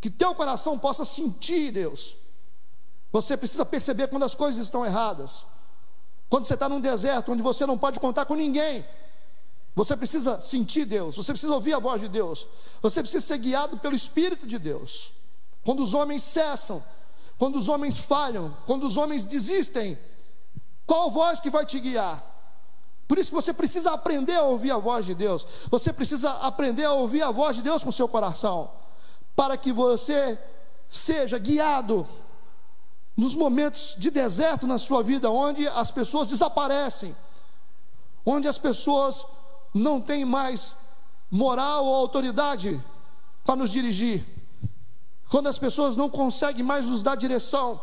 [0.01, 2.17] que teu coração possa sentir Deus.
[3.11, 5.45] Você precisa perceber quando as coisas estão erradas.
[6.29, 8.83] Quando você está num deserto onde você não pode contar com ninguém,
[9.75, 12.47] você precisa sentir Deus, você precisa ouvir a voz de Deus,
[12.81, 15.13] você precisa ser guiado pelo Espírito de Deus.
[15.63, 16.83] Quando os homens cessam,
[17.37, 19.97] quando os homens falham, quando os homens desistem,
[20.87, 22.36] qual voz que vai te guiar?
[23.07, 25.45] Por isso que você precisa aprender a ouvir a voz de Deus.
[25.69, 28.69] Você precisa aprender a ouvir a voz de Deus com seu coração,
[29.35, 30.37] para que você
[30.89, 32.07] seja guiado
[33.15, 37.15] nos momentos de deserto na sua vida, onde as pessoas desaparecem,
[38.25, 39.25] onde as pessoas
[39.73, 40.75] não têm mais
[41.31, 42.83] moral ou autoridade
[43.43, 44.25] para nos dirigir,
[45.29, 47.81] quando as pessoas não conseguem mais nos dar direção,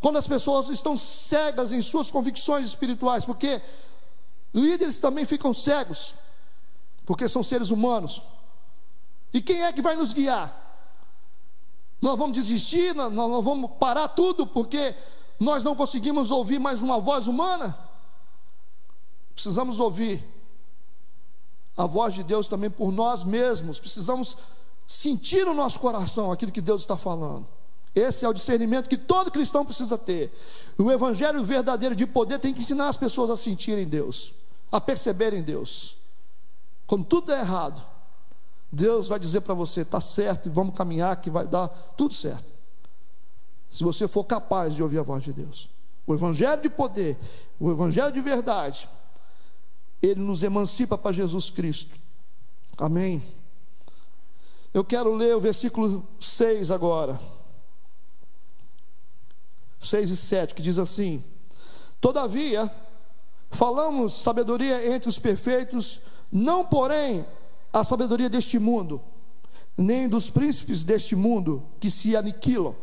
[0.00, 3.60] quando as pessoas estão cegas em suas convicções espirituais, porque
[4.56, 6.14] líderes também ficam cegos,
[7.04, 8.22] porque são seres humanos.
[9.32, 10.64] E quem é que vai nos guiar?
[12.00, 13.12] Nós vamos desistir, nós,
[13.44, 14.94] vamos parar tudo porque
[15.38, 17.78] nós não conseguimos ouvir mais uma voz humana?
[19.34, 20.24] Precisamos ouvir
[21.76, 24.36] a voz de Deus também por nós mesmos, precisamos
[24.86, 27.46] sentir no nosso coração aquilo que Deus está falando.
[27.94, 30.30] Esse é o discernimento que todo cristão precisa ter.
[30.78, 34.34] O evangelho verdadeiro de poder tem que ensinar as pessoas a sentirem Deus,
[34.70, 35.96] a perceberem Deus.
[36.86, 37.84] Quando tudo é errado,
[38.70, 42.52] Deus vai dizer para você: está certo, vamos caminhar, que vai dar tudo certo.
[43.70, 45.68] Se você for capaz de ouvir a voz de Deus.
[46.06, 47.18] O Evangelho de poder,
[47.58, 48.88] o Evangelho de verdade,
[50.00, 51.98] ele nos emancipa para Jesus Cristo.
[52.78, 53.22] Amém.
[54.72, 57.18] Eu quero ler o versículo 6 agora.
[59.80, 61.24] 6 e 7, que diz assim:
[62.00, 62.70] Todavia,
[63.50, 67.26] falamos sabedoria entre os perfeitos, não porém
[67.72, 69.00] a sabedoria deste mundo,
[69.76, 72.74] nem dos príncipes deste mundo que se aniquilam.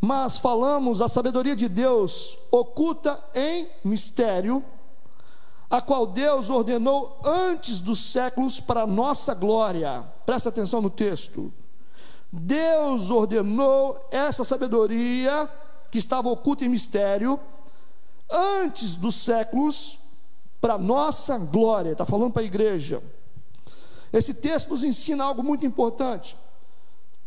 [0.00, 4.64] Mas falamos a sabedoria de Deus oculta em mistério,
[5.68, 10.02] a qual Deus ordenou antes dos séculos para nossa glória.
[10.24, 11.52] Presta atenção no texto.
[12.32, 15.48] Deus ordenou essa sabedoria
[15.90, 17.38] que estava oculta em mistério
[18.30, 19.98] antes dos séculos
[20.60, 21.92] para nossa glória.
[21.92, 23.02] Está falando para a igreja.
[24.12, 26.36] Esse texto nos ensina algo muito importante.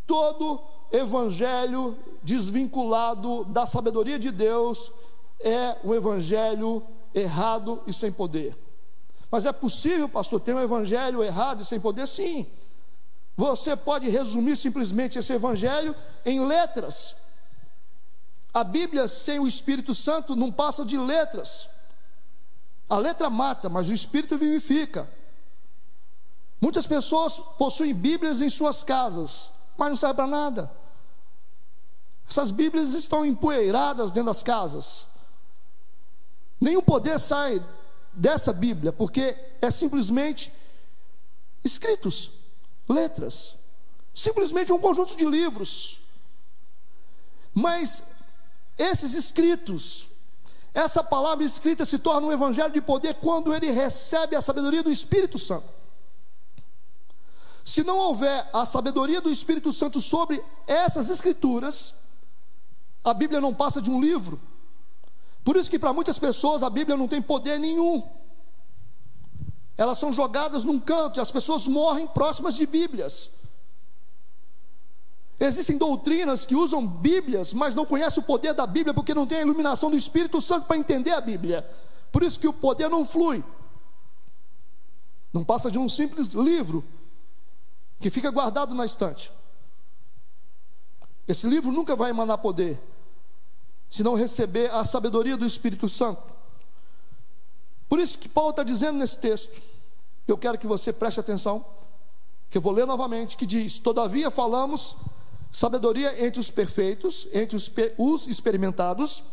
[0.05, 0.61] Todo
[0.91, 4.91] evangelho desvinculado da sabedoria de Deus
[5.39, 8.57] é um evangelho errado e sem poder.
[9.31, 12.07] Mas é possível, pastor, ter um evangelho errado e sem poder?
[12.07, 12.45] Sim.
[13.35, 17.15] Você pode resumir simplesmente esse evangelho em letras.
[18.53, 21.69] A Bíblia sem o Espírito Santo não passa de letras.
[22.87, 25.09] A letra mata, mas o Espírito vivifica.
[26.61, 30.71] Muitas pessoas possuem Bíblias em suas casas, mas não serve para nada.
[32.29, 35.07] Essas Bíblias estão empoeiradas dentro das casas.
[36.61, 37.61] Nenhum poder sai
[38.13, 40.53] dessa Bíblia, porque é simplesmente
[41.63, 42.31] escritos,
[42.87, 43.57] letras,
[44.13, 46.01] simplesmente um conjunto de livros.
[47.53, 48.03] Mas
[48.83, 50.07] esses escritos,
[50.73, 54.91] essa palavra escrita se torna um evangelho de poder quando ele recebe a sabedoria do
[54.91, 55.69] Espírito Santo.
[57.63, 61.93] Se não houver a sabedoria do Espírito Santo sobre essas escrituras,
[63.03, 64.39] a Bíblia não passa de um livro,
[65.43, 68.03] por isso que para muitas pessoas a Bíblia não tem poder nenhum.
[69.77, 73.29] Elas são jogadas num canto e as pessoas morrem próximas de Bíblias.
[75.39, 79.39] Existem doutrinas que usam Bíblias, mas não conhecem o poder da Bíblia porque não tem
[79.39, 81.67] a iluminação do Espírito Santo para entender a Bíblia.
[82.11, 83.43] Por isso que o poder não flui.
[85.33, 86.83] Não passa de um simples livro
[87.99, 89.31] que fica guardado na estante.
[91.27, 92.81] Esse livro nunca vai emanar poder
[93.89, 96.21] se não receber a sabedoria do Espírito Santo.
[97.87, 99.61] Por isso que Paulo está dizendo nesse texto,
[100.27, 101.65] eu quero que você preste atenção,
[102.49, 104.95] que eu vou ler novamente, que diz: Todavia falamos
[105.53, 109.23] sabedoria entre os perfeitos, entre os, os experimentados,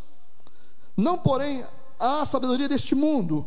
[0.94, 1.64] não porém
[1.98, 3.46] a sabedoria deste mundo,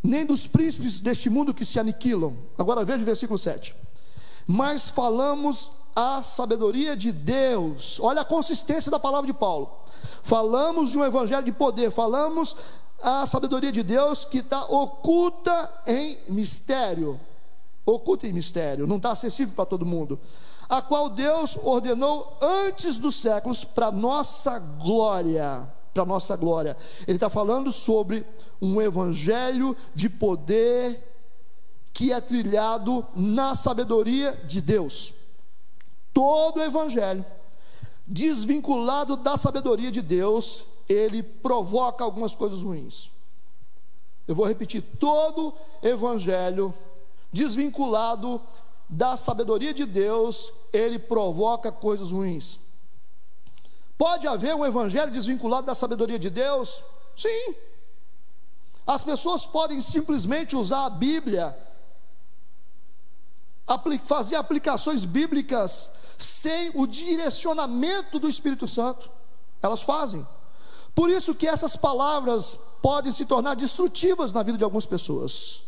[0.00, 2.36] nem dos príncipes deste mundo que se aniquilam.
[2.56, 3.74] Agora veja o versículo 7.
[4.46, 7.98] Mas falamos a sabedoria de Deus.
[8.00, 9.70] Olha a consistência da palavra de Paulo.
[10.22, 12.54] Falamos de um evangelho de poder, falamos
[13.02, 17.20] a sabedoria de Deus que está oculta em mistério.
[17.84, 20.20] Oculta em mistério, não está acessível para todo mundo.
[20.70, 25.70] A qual Deus ordenou antes dos séculos para nossa glória.
[25.92, 26.76] Para nossa glória.
[27.06, 28.24] Ele está falando sobre
[28.62, 31.08] um evangelho de poder
[31.92, 35.14] que é trilhado na sabedoria de Deus.
[36.14, 37.24] Todo evangelho
[38.10, 43.12] desvinculado da sabedoria de Deus, ele provoca algumas coisas ruins.
[44.26, 46.74] Eu vou repetir: todo evangelho
[47.32, 48.42] desvinculado
[48.90, 52.58] da sabedoria de Deus, ele provoca coisas ruins.
[53.96, 56.82] Pode haver um evangelho desvinculado da sabedoria de Deus?
[57.14, 57.54] Sim.
[58.84, 61.56] As pessoas podem simplesmente usar a Bíblia,
[64.02, 69.08] fazer aplicações bíblicas sem o direcionamento do Espírito Santo.
[69.62, 70.26] Elas fazem.
[70.96, 75.62] Por isso que essas palavras podem se tornar destrutivas na vida de algumas pessoas.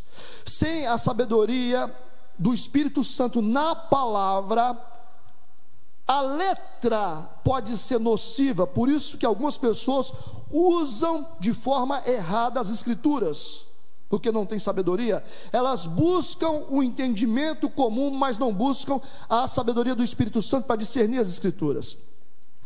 [0.44, 1.94] Sem a sabedoria
[2.38, 4.76] do Espírito Santo na palavra,
[6.06, 10.12] a letra pode ser nociva, por isso que algumas pessoas
[10.50, 13.66] usam de forma errada as escrituras
[14.12, 20.02] porque não tem sabedoria, elas buscam o entendimento comum, mas não buscam a sabedoria do
[20.02, 21.96] Espírito Santo para discernir as Escrituras.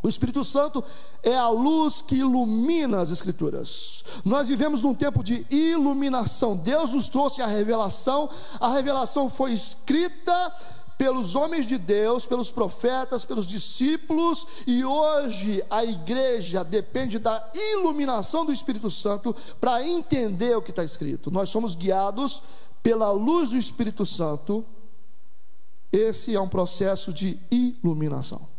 [0.07, 0.85] O Espírito Santo
[1.21, 4.05] é a luz que ilumina as Escrituras.
[4.25, 6.57] Nós vivemos num tempo de iluminação.
[6.57, 8.31] Deus nos trouxe a revelação.
[8.61, 10.55] A revelação foi escrita
[10.97, 18.47] pelos homens de Deus, pelos profetas, pelos discípulos, e hoje a igreja depende da iluminação
[18.47, 21.33] do Espírito Santo para entender o que está escrito.
[21.33, 22.41] Nós somos guiados
[22.81, 24.65] pela luz do Espírito Santo.
[25.91, 28.55] Esse é um processo de iluminação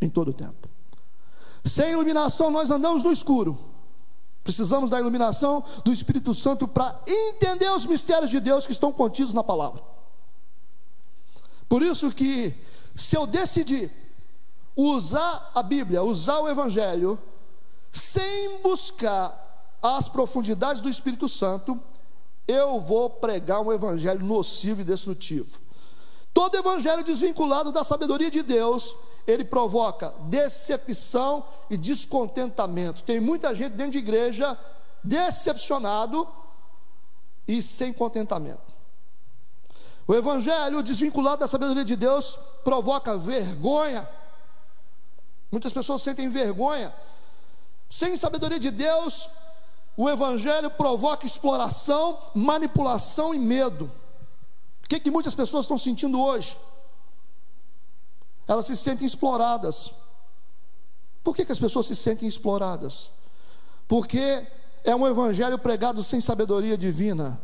[0.00, 0.68] em todo o tempo.
[1.64, 3.58] Sem iluminação, nós andamos no escuro.
[4.42, 9.34] Precisamos da iluminação do Espírito Santo para entender os mistérios de Deus que estão contidos
[9.34, 9.82] na palavra.
[11.68, 12.54] Por isso que
[12.96, 13.92] se eu decidir
[14.74, 17.18] usar a Bíblia, usar o Evangelho,
[17.92, 21.80] sem buscar as profundidades do Espírito Santo,
[22.46, 25.60] eu vou pregar um evangelho nocivo e destrutivo.
[26.34, 28.94] Todo evangelho desvinculado da sabedoria de Deus,
[29.30, 33.02] ele provoca decepção e descontentamento.
[33.02, 34.58] Tem muita gente dentro de igreja
[35.02, 36.28] decepcionado
[37.46, 38.70] e sem contentamento.
[40.06, 44.08] O evangelho desvinculado da sabedoria de Deus provoca vergonha.
[45.50, 46.92] Muitas pessoas sentem vergonha.
[47.88, 49.30] Sem sabedoria de Deus,
[49.96, 53.90] o evangelho provoca exploração, manipulação e medo.
[54.84, 56.58] O que, que muitas pessoas estão sentindo hoje?
[58.50, 59.94] Elas se sentem exploradas.
[61.22, 63.12] Por que, que as pessoas se sentem exploradas?
[63.86, 64.44] Porque
[64.82, 67.40] é um evangelho pregado sem sabedoria divina.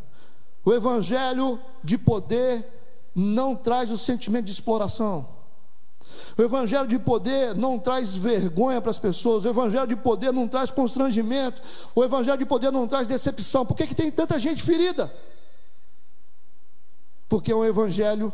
[0.65, 2.67] O evangelho de poder
[3.15, 5.29] não traz o sentimento de exploração.
[6.37, 9.45] O evangelho de poder não traz vergonha para as pessoas.
[9.45, 11.63] O evangelho de poder não traz constrangimento.
[11.95, 13.65] O evangelho de poder não traz decepção.
[13.65, 15.15] Por que, que tem tanta gente ferida?
[17.29, 18.33] Porque é um evangelho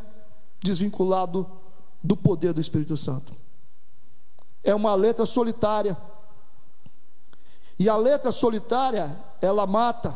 [0.62, 1.60] desvinculado
[2.02, 3.34] do poder do Espírito Santo.
[4.62, 5.96] É uma letra solitária.
[7.78, 10.14] E a letra solitária, ela mata.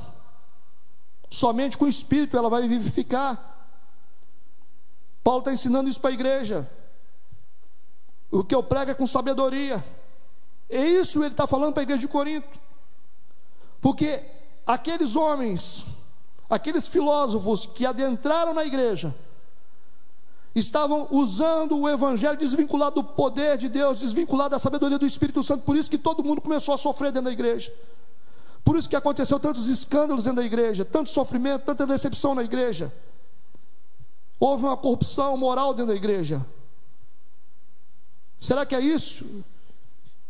[1.28, 3.54] Somente com o Espírito ela vai vivificar.
[5.22, 6.70] Paulo está ensinando isso para a igreja.
[8.30, 9.84] O que eu prego é com sabedoria.
[10.68, 12.58] É isso ele está falando para a igreja de Corinto.
[13.80, 14.22] Porque
[14.66, 15.84] aqueles homens,
[16.48, 19.14] aqueles filósofos que adentraram na igreja,
[20.58, 25.64] estavam usando o evangelho desvinculado do poder de Deus, desvinculado da sabedoria do Espírito Santo.
[25.64, 27.72] Por isso que todo mundo começou a sofrer dentro da igreja.
[28.64, 32.92] Por isso que aconteceu tantos escândalos dentro da igreja, tanto sofrimento, tanta decepção na igreja.
[34.40, 36.44] Houve uma corrupção moral dentro da igreja.
[38.40, 39.24] Será que é isso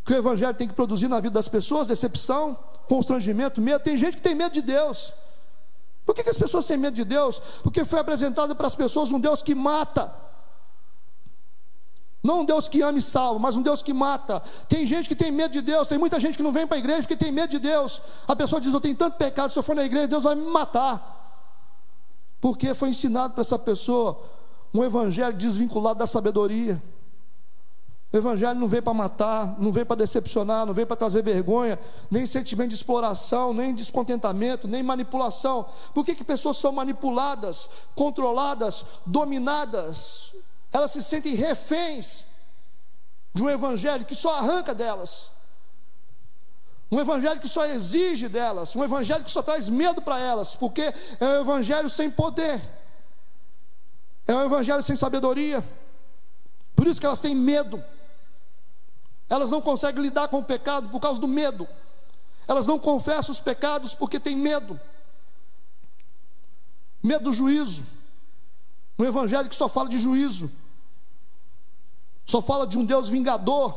[0.05, 1.89] que o Evangelho tem que produzir na vida das pessoas?
[1.89, 2.59] Decepção,
[2.89, 3.83] constrangimento, medo.
[3.83, 5.13] Tem gente que tem medo de Deus.
[6.07, 7.43] Por que, que as pessoas têm medo de Deus?
[7.65, 10.15] Porque foi apresentado para as pessoas um Deus que mata.
[12.23, 14.41] Não um Deus que ama e salva, mas um Deus que mata.
[14.69, 16.79] Tem gente que tem medo de Deus, tem muita gente que não vem para a
[16.79, 18.01] igreja porque tem medo de Deus.
[18.27, 20.47] A pessoa diz: Eu tenho tanto pecado, se eu for na igreja, Deus vai me
[20.47, 21.15] matar.
[22.41, 24.21] Porque foi ensinado para essa pessoa
[24.73, 26.81] um evangelho desvinculado da sabedoria.
[28.17, 31.79] O Evangelho não veio para matar, não veio para decepcionar, não veio para trazer vergonha,
[32.11, 35.67] nem sentimento de exploração, nem descontentamento, nem manipulação.
[35.93, 40.33] Por que, que pessoas são manipuladas, controladas, dominadas?
[40.73, 42.25] Elas se sentem reféns
[43.35, 45.31] de um Evangelho que só arranca delas,
[46.91, 50.91] um Evangelho que só exige delas, um Evangelho que só traz medo para elas, porque
[51.21, 52.63] é um Evangelho sem poder,
[54.27, 55.63] é um Evangelho sem sabedoria.
[56.75, 57.83] Por isso que elas têm medo.
[59.29, 61.67] Elas não conseguem lidar com o pecado por causa do medo.
[62.47, 64.79] Elas não confessam os pecados porque têm medo.
[67.03, 67.85] Medo do juízo.
[68.99, 70.51] Um evangelho que só fala de juízo.
[72.25, 73.77] Só fala de um Deus vingador.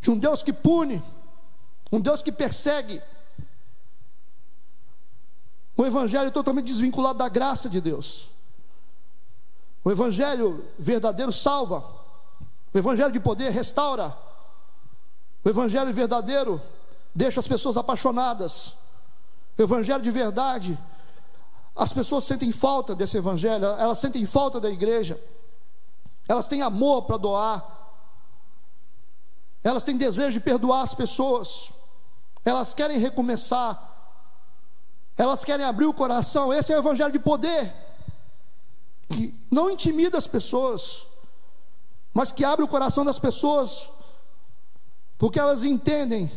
[0.00, 1.02] De um Deus que pune.
[1.92, 3.00] Um Deus que persegue.
[5.78, 8.30] Um evangelho totalmente desvinculado da graça de Deus.
[9.84, 11.99] O evangelho verdadeiro salva.
[12.72, 14.16] O evangelho de poder restaura.
[15.44, 16.60] O evangelho verdadeiro
[17.14, 18.76] deixa as pessoas apaixonadas.
[19.58, 20.78] O evangelho de verdade,
[21.76, 25.20] as pessoas sentem falta desse evangelho, elas sentem falta da igreja.
[26.28, 27.78] Elas têm amor para doar.
[29.64, 31.72] Elas têm desejo de perdoar as pessoas.
[32.44, 33.88] Elas querem recomeçar.
[35.18, 36.52] Elas querem abrir o coração.
[36.52, 37.74] Esse é o evangelho de poder.
[39.08, 41.06] Que não intimida as pessoas
[42.12, 43.90] mas que abre o coração das pessoas,
[45.18, 46.30] porque elas entendem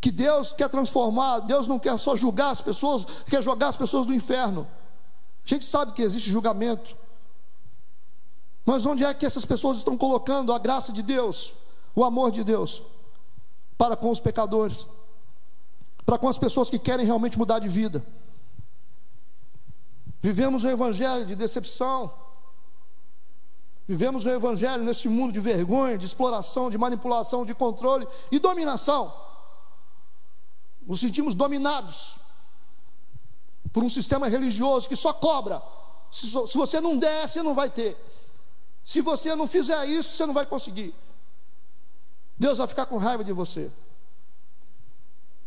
[0.00, 4.06] que Deus quer transformar, Deus não quer só julgar as pessoas, quer jogar as pessoas
[4.06, 4.66] do inferno.
[5.44, 6.96] A gente sabe que existe julgamento,
[8.64, 11.54] mas onde é que essas pessoas estão colocando a graça de Deus,
[11.94, 12.82] o amor de Deus,
[13.76, 14.88] para com os pecadores,
[16.04, 18.04] para com as pessoas que querem realmente mudar de vida?
[20.22, 22.12] Vivemos um evangelho de decepção,
[23.90, 29.12] Vivemos o Evangelho nesse mundo de vergonha, de exploração, de manipulação, de controle e dominação.
[30.86, 32.20] Nos sentimos dominados
[33.72, 35.60] por um sistema religioso que só cobra.
[36.08, 37.96] Se, se você não der, você não vai ter.
[38.84, 40.94] Se você não fizer isso, você não vai conseguir.
[42.38, 43.72] Deus vai ficar com raiva de você.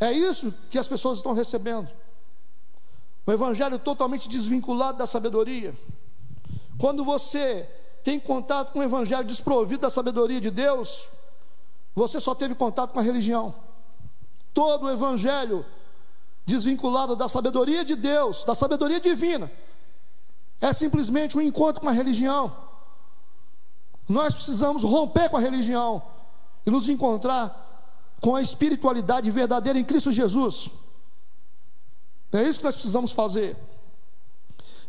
[0.02, 1.89] É isso que as pessoas estão recebendo.
[3.26, 5.74] O evangelho totalmente desvinculado da sabedoria.
[6.78, 11.10] Quando você tem contato com o evangelho desprovido da sabedoria de Deus,
[11.95, 13.54] você só teve contato com a religião.
[14.54, 15.66] Todo o evangelho
[16.45, 19.51] desvinculado da sabedoria de Deus, da sabedoria divina,
[20.60, 22.56] é simplesmente um encontro com a religião.
[24.08, 26.01] Nós precisamos romper com a religião
[26.66, 27.64] e nos encontrar
[28.20, 30.70] com a espiritualidade verdadeira em Cristo Jesus.
[32.32, 33.58] É isso que nós precisamos fazer.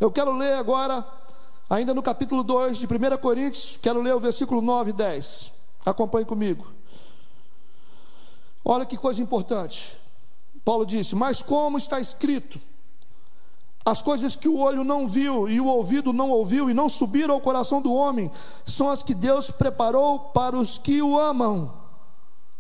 [0.01, 1.07] Eu quero ler agora,
[1.69, 5.53] ainda no capítulo 2 de 1 Coríntios, quero ler o versículo 9 e 10.
[5.85, 6.67] Acompanhe comigo.
[8.65, 9.97] Olha que coisa importante.
[10.65, 12.59] Paulo disse: Mas como está escrito,
[13.85, 17.35] as coisas que o olho não viu e o ouvido não ouviu e não subiram
[17.35, 18.31] ao coração do homem,
[18.65, 21.73] são as que Deus preparou para os que o amam.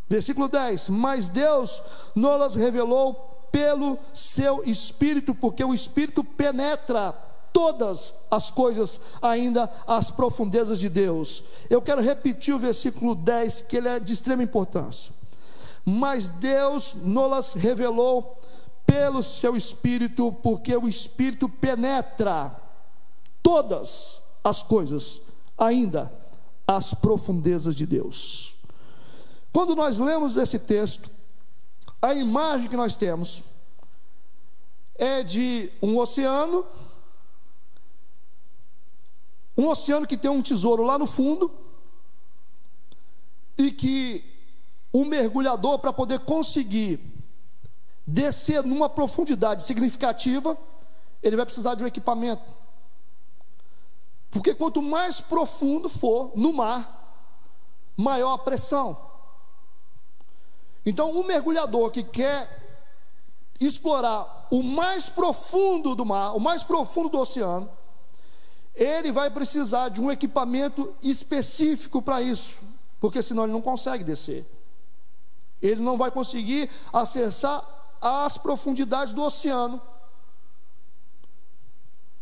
[0.06, 1.82] Versículo 10: Mas Deus
[2.14, 3.14] nos revelou
[3.50, 7.16] pelo seu Espírito, porque o Espírito penetra
[7.54, 11.44] todas as coisas, ainda as profundezas de Deus.
[11.70, 15.12] Eu quero repetir o versículo 10, que ele é de extrema importância.
[15.86, 18.36] Mas Deus nos revelou
[18.84, 22.54] pelo seu Espírito, porque o Espírito penetra
[23.40, 25.20] todas as coisas,
[25.56, 26.12] ainda
[26.66, 28.56] as profundezas de Deus.
[29.52, 31.08] Quando nós lemos esse texto,
[32.02, 33.44] a imagem que nós temos
[34.96, 36.66] é de um oceano,
[39.56, 41.50] um oceano que tem um tesouro lá no fundo,
[43.56, 44.24] e que
[44.92, 47.00] o mergulhador, para poder conseguir
[48.06, 50.58] descer numa profundidade significativa,
[51.22, 52.52] ele vai precisar de um equipamento.
[54.30, 57.22] Porque quanto mais profundo for no mar,
[57.96, 58.98] maior a pressão.
[60.84, 62.62] Então, um mergulhador que quer
[63.58, 67.70] explorar o mais profundo do mar, o mais profundo do oceano,
[68.74, 72.58] ele vai precisar de um equipamento específico para isso,
[73.00, 74.46] porque senão ele não consegue descer.
[75.62, 77.62] Ele não vai conseguir acessar
[78.00, 79.80] às profundidades do oceano.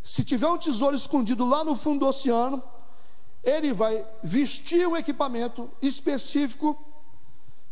[0.02, 2.62] Se tiver um tesouro escondido lá no fundo do oceano,
[3.42, 6.78] ele vai vestir um equipamento específico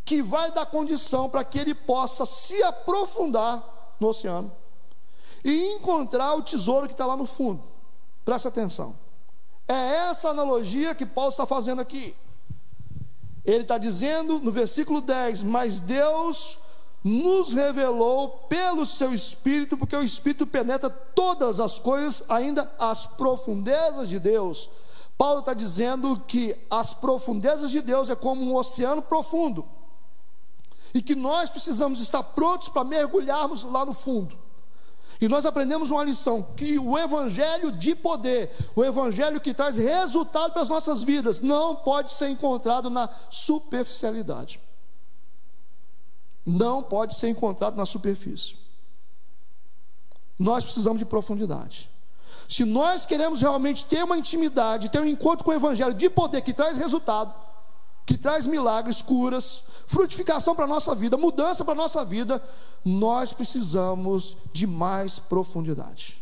[0.05, 4.51] que vai dar condição para que ele possa se aprofundar no oceano
[5.45, 7.63] e encontrar o tesouro que está lá no fundo.
[8.25, 8.97] Presta atenção.
[9.67, 12.15] É essa analogia que Paulo está fazendo aqui.
[13.45, 16.59] Ele está dizendo no versículo 10: Mas Deus
[17.03, 24.09] nos revelou pelo seu Espírito, porque o Espírito penetra todas as coisas, ainda as profundezas
[24.09, 24.69] de Deus.
[25.17, 29.67] Paulo está dizendo que as profundezas de Deus é como um oceano profundo,
[30.93, 34.37] e que nós precisamos estar prontos para mergulharmos lá no fundo.
[35.21, 40.53] E nós aprendemos uma lição: que o evangelho de poder, o evangelho que traz resultado
[40.53, 44.61] para as nossas vidas, não pode ser encontrado na superficialidade
[46.51, 48.57] não pode ser encontrado na superfície.
[50.39, 51.91] Nós precisamos de profundidade.
[52.49, 56.41] Se nós queremos realmente ter uma intimidade, ter um encontro com o Evangelho de poder
[56.41, 57.33] que traz resultado,
[58.11, 62.43] que traz milagres, curas, frutificação para a nossa vida, mudança para a nossa vida,
[62.85, 66.21] nós precisamos de mais profundidade.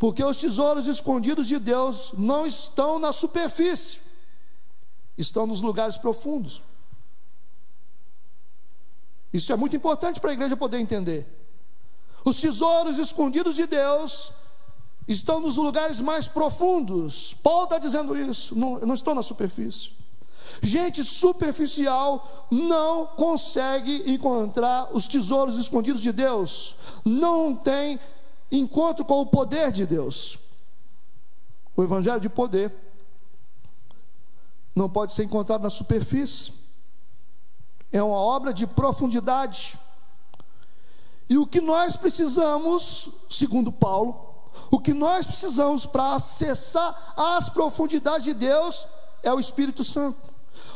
[0.00, 4.00] Porque os tesouros escondidos de Deus não estão na superfície,
[5.16, 6.64] estão nos lugares profundos.
[9.32, 11.28] Isso é muito importante para a igreja poder entender.
[12.24, 14.32] Os tesouros escondidos de Deus
[15.06, 17.34] estão nos lugares mais profundos.
[17.42, 19.92] Paulo está dizendo isso, não, não estou na superfície.
[20.62, 27.98] Gente superficial não consegue encontrar os tesouros escondidos de Deus, não tem
[28.50, 30.38] encontro com o poder de Deus.
[31.74, 32.74] O evangelho de poder
[34.74, 36.62] não pode ser encontrado na superfície
[37.92, 39.78] é uma obra de profundidade.
[41.28, 44.31] E o que nós precisamos, segundo Paulo,
[44.70, 48.86] o que nós precisamos para acessar as profundidades de Deus
[49.22, 50.32] é o Espírito Santo.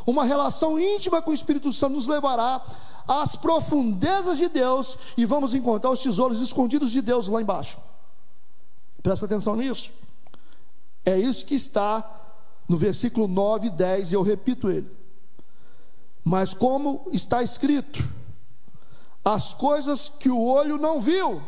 [0.06, 2.64] Uma relação íntima com o Espírito Santo nos levará
[3.08, 7.78] às profundezas de Deus e vamos encontrar os tesouros escondidos de Deus lá embaixo.
[9.02, 9.92] Presta atenção nisso.
[11.04, 12.04] É isso que está
[12.68, 14.90] no versículo 9 e 10, e eu repito ele.
[16.24, 18.02] Mas como está escrito,
[19.24, 21.40] as coisas que o olho não viu,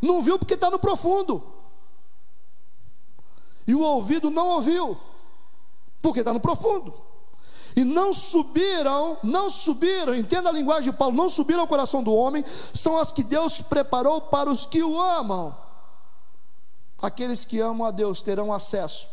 [0.00, 1.42] não viu porque está no profundo,
[3.70, 4.96] e o ouvido não ouviu,
[6.02, 6.94] porque está no profundo,
[7.76, 12.14] e não subiram, não subiram, entenda a linguagem de Paulo, não subiram ao coração do
[12.14, 12.44] homem,
[12.74, 15.56] são as que Deus preparou para os que o amam.
[17.00, 19.08] Aqueles que amam a Deus terão acesso.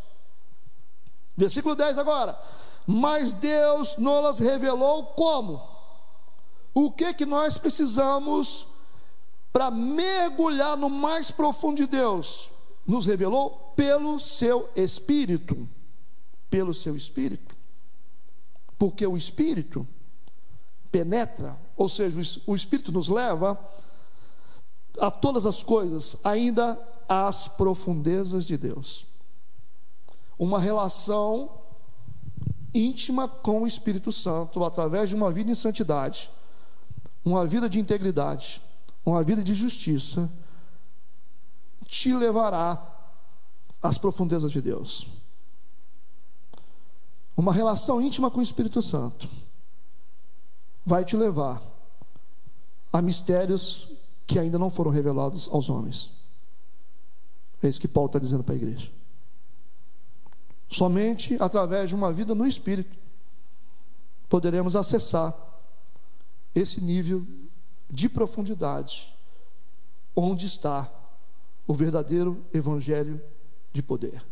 [1.38, 2.38] Versículo 10 agora
[2.88, 5.62] mas Deus nos revelou como?
[6.74, 8.66] O que que nós precisamos
[9.52, 12.50] para mergulhar no mais profundo de Deus?
[12.88, 15.68] Nos revelou pelo seu espírito,
[16.50, 17.56] pelo seu espírito.
[18.80, 19.86] Porque o espírito
[20.92, 22.18] penetra, ou seja,
[22.48, 23.60] o espírito nos leva
[25.00, 29.06] a todas as coisas, ainda às profundezas de Deus.
[30.40, 31.52] Uma relação
[32.74, 36.30] íntima com o Espírito Santo, através de uma vida em santidade,
[37.24, 38.62] uma vida de integridade,
[39.06, 40.30] uma vida de justiça,
[41.88, 42.96] te levará
[43.82, 45.08] às profundezas de Deus.
[47.36, 49.30] Uma relação íntima com o Espírito Santo
[50.86, 51.62] vai te levar
[52.92, 53.88] a mistérios
[54.26, 56.12] que ainda não foram revelados aos homens.
[57.62, 58.92] É isso que Paulo está dizendo para a igreja.
[60.70, 62.96] Somente através de uma vida no Espírito
[64.28, 65.34] poderemos acessar
[66.54, 67.26] esse nível
[67.90, 69.16] de profundidade
[70.16, 70.92] onde está
[71.68, 73.22] o verdadeiro evangelho
[73.74, 74.26] de poder.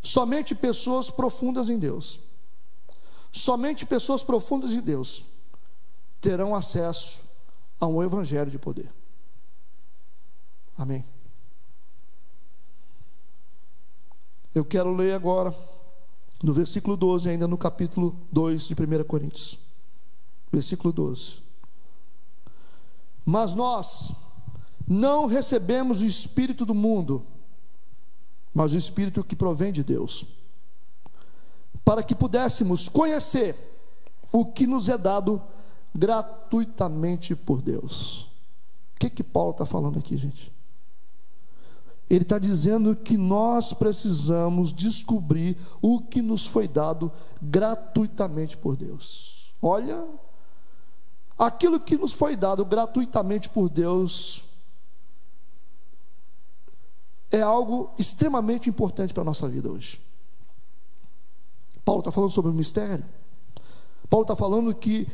[0.00, 2.20] Somente pessoas profundas em Deus,
[3.32, 5.26] somente pessoas profundas em Deus
[6.20, 7.22] terão acesso
[7.80, 8.90] a um evangelho de poder.
[10.78, 11.04] Amém.
[14.54, 15.54] Eu quero ler agora,
[16.42, 19.58] no versículo 12, ainda no capítulo 2 de 1 Coríntios.
[20.52, 21.42] Versículo 12.
[23.24, 24.12] Mas nós
[24.86, 27.24] não recebemos o Espírito do mundo,
[28.52, 30.26] mas o Espírito que provém de Deus,
[31.84, 33.56] para que pudéssemos conhecer
[34.30, 35.42] o que nos é dado
[35.94, 38.24] gratuitamente por Deus.
[38.94, 40.52] O que que Paulo está falando aqui, gente?
[42.08, 47.10] Ele está dizendo que nós precisamos descobrir o que nos foi dado
[47.40, 49.54] gratuitamente por Deus.
[49.60, 50.06] Olha,
[51.38, 54.43] aquilo que nos foi dado gratuitamente por Deus
[57.34, 60.00] é algo extremamente importante para a nossa vida hoje.
[61.84, 63.04] Paulo está falando sobre o mistério.
[64.08, 65.08] Paulo está falando que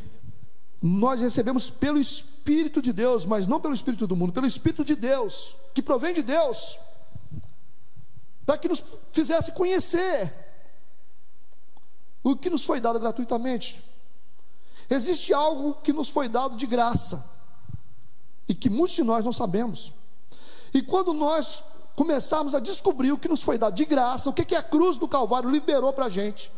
[0.83, 4.95] nós recebemos pelo Espírito de Deus, mas não pelo Espírito do mundo, pelo Espírito de
[4.95, 6.79] Deus, que provém de Deus,
[8.45, 10.31] para que nos fizesse conhecer
[12.23, 13.83] o que nos foi dado gratuitamente.
[14.91, 17.27] Existe algo que nos foi dado de graça,
[18.47, 19.95] e que muitos de nós não sabemos.
[20.75, 21.65] E quando nós
[22.01, 24.97] começarmos a descobrir o que nos foi dado de graça, o que, que a cruz
[24.97, 26.51] do Calvário liberou para a gente,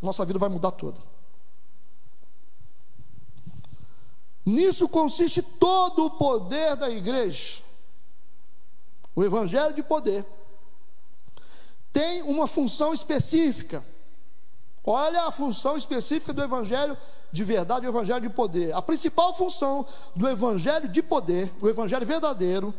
[0.00, 1.00] nossa vida vai mudar toda.
[4.46, 7.60] Nisso consiste todo o poder da igreja.
[9.16, 10.24] O evangelho de poder
[11.92, 13.84] tem uma função específica.
[14.84, 16.96] Olha a função específica do evangelho
[17.32, 18.72] de verdade o evangelho de poder.
[18.72, 19.84] A principal função
[20.14, 22.72] do evangelho de poder, o evangelho verdadeiro,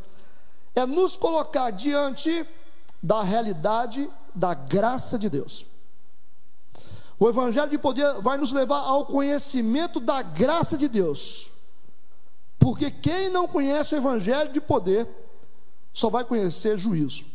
[0.76, 2.46] é nos colocar diante
[3.02, 5.66] da realidade da graça de Deus.
[7.18, 11.50] O evangelho de poder vai nos levar ao conhecimento da graça de Deus.
[12.60, 15.08] Porque quem não conhece o evangelho de poder
[15.94, 17.26] só vai conhecer juízo.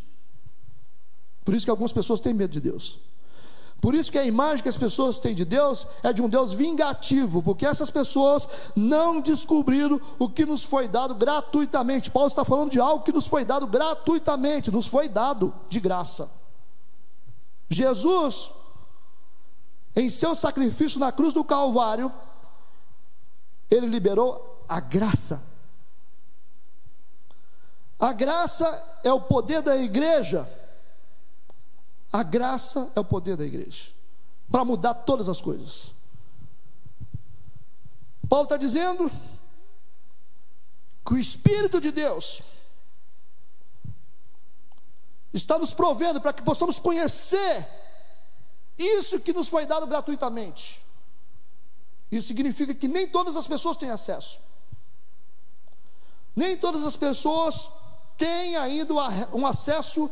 [1.45, 3.01] Por isso que algumas pessoas têm medo de Deus.
[3.81, 6.53] Por isso que a imagem que as pessoas têm de Deus é de um Deus
[6.53, 12.11] vingativo, porque essas pessoas não descobriram o que nos foi dado gratuitamente.
[12.11, 16.31] Paulo está falando de algo que nos foi dado gratuitamente, nos foi dado de graça.
[17.71, 18.53] Jesus,
[19.97, 22.13] em seu sacrifício na cruz do Calvário,
[23.71, 25.43] ele liberou a graça.
[27.99, 30.49] A graça é o poder da igreja.
[32.13, 33.93] A graça é o poder da igreja
[34.51, 35.95] para mudar todas as coisas.
[38.29, 39.11] Paulo está dizendo
[41.07, 42.43] que o Espírito de Deus
[45.33, 47.69] está nos provendo para que possamos conhecer
[48.77, 50.85] isso que nos foi dado gratuitamente.
[52.11, 54.41] Isso significa que nem todas as pessoas têm acesso.
[56.35, 57.71] Nem todas as pessoas
[58.17, 58.95] têm ainda
[59.33, 60.11] um acesso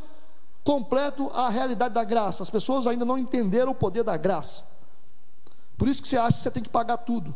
[0.68, 2.42] completo à realidade da graça.
[2.42, 4.64] As pessoas ainda não entenderam o poder da graça.
[5.78, 7.34] Por isso que você acha que você tem que pagar tudo.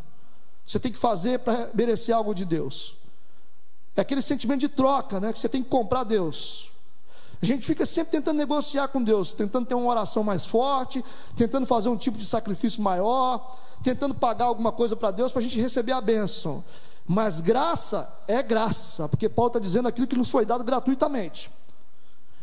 [0.66, 2.94] Você tem que fazer para merecer algo de Deus.
[3.96, 5.32] É aquele sentimento de troca, né?
[5.32, 6.72] Que você tem que comprar Deus.
[7.40, 11.02] A gente fica sempre tentando negociar com Deus, tentando ter uma oração mais forte,
[11.34, 15.42] tentando fazer um tipo de sacrifício maior, tentando pagar alguma coisa para Deus para a
[15.42, 16.62] gente receber a bênção.
[17.06, 21.50] Mas graça é graça, porque Paulo está dizendo aquilo que nos foi dado gratuitamente.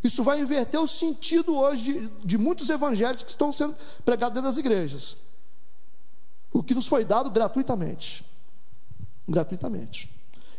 [0.04, 3.76] Isso vai inverter o sentido hoje de, de muitos evangelhos que estão sendo
[4.06, 5.18] pregados dentro das igrejas.
[6.52, 8.26] O que nos foi dado gratuitamente.
[9.28, 10.10] Gratuitamente.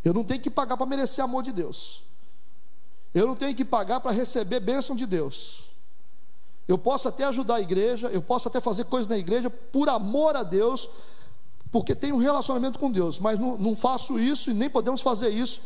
[0.04, 2.04] Eu não tenho que pagar para merecer amor de Deus.
[3.14, 5.70] Eu não tenho que pagar para receber bênção de Deus.
[6.68, 10.36] Eu posso até ajudar a igreja, eu posso até fazer coisas na igreja por amor
[10.36, 10.88] a Deus,
[11.72, 15.30] porque tenho um relacionamento com Deus, mas não, não faço isso e nem podemos fazer
[15.30, 15.60] isso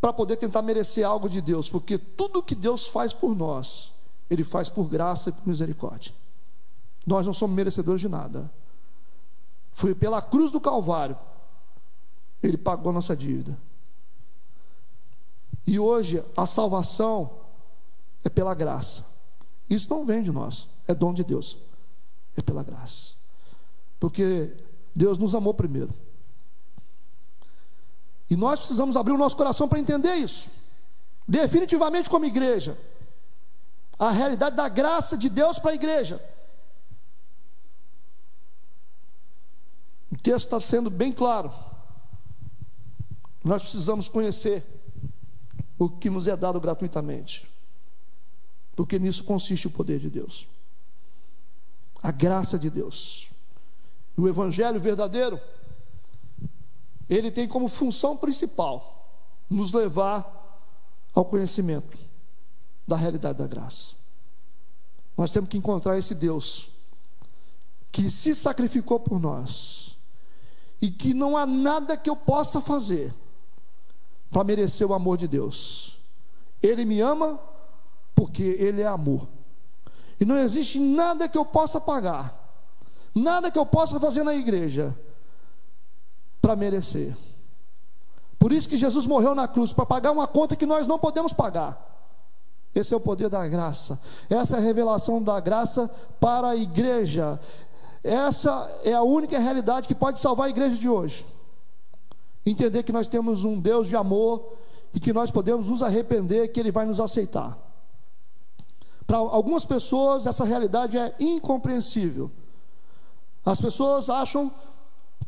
[0.00, 3.92] para poder tentar merecer algo de Deus, porque tudo que Deus faz por nós,
[4.30, 6.12] Ele faz por graça e por misericórdia.
[7.06, 8.50] Nós não somos merecedores de nada.
[9.72, 11.16] Foi pela cruz do Calvário,
[12.42, 13.58] Ele pagou nossa dívida.
[15.66, 17.30] E hoje a salvação
[18.24, 19.04] é pela graça.
[19.68, 21.58] Isso não vem de nós, é dom de Deus.
[22.36, 23.14] É pela graça.
[23.98, 24.56] Porque
[24.94, 25.92] Deus nos amou primeiro.
[28.30, 30.48] E nós precisamos abrir o nosso coração para entender isso.
[31.26, 32.78] Definitivamente, como igreja,
[33.98, 36.24] a realidade da graça de Deus para a igreja.
[40.12, 41.52] O texto está sendo bem claro.
[43.42, 44.64] Nós precisamos conhecer
[45.78, 47.50] o que nos é dado gratuitamente,
[48.76, 50.46] porque nisso consiste o poder de Deus,
[52.02, 53.30] a graça de Deus,
[54.14, 55.40] o Evangelho verdadeiro
[57.10, 59.04] ele tem como função principal
[59.50, 60.38] nos levar
[61.12, 61.98] ao conhecimento
[62.86, 63.96] da realidade da graça.
[65.18, 66.70] Nós temos que encontrar esse Deus
[67.90, 69.98] que se sacrificou por nós
[70.80, 73.12] e que não há nada que eu possa fazer
[74.30, 75.98] para merecer o amor de Deus.
[76.62, 77.40] Ele me ama
[78.14, 79.26] porque ele é amor.
[80.20, 82.54] E não existe nada que eu possa pagar,
[83.12, 84.96] nada que eu possa fazer na igreja
[86.50, 87.16] para merecer.
[88.36, 91.32] Por isso que Jesus morreu na cruz, para pagar uma conta que nós não podemos
[91.32, 91.86] pagar.
[92.74, 94.00] Esse é o poder da graça.
[94.28, 95.88] Essa é a revelação da graça
[96.18, 97.38] para a igreja.
[98.02, 101.24] Essa é a única realidade que pode salvar a igreja de hoje.
[102.44, 104.56] Entender que nós temos um Deus de amor
[104.92, 107.56] e que nós podemos nos arrepender, que Ele vai nos aceitar.
[109.06, 112.28] Para algumas pessoas, essa realidade é incompreensível.
[113.44, 114.52] As pessoas acham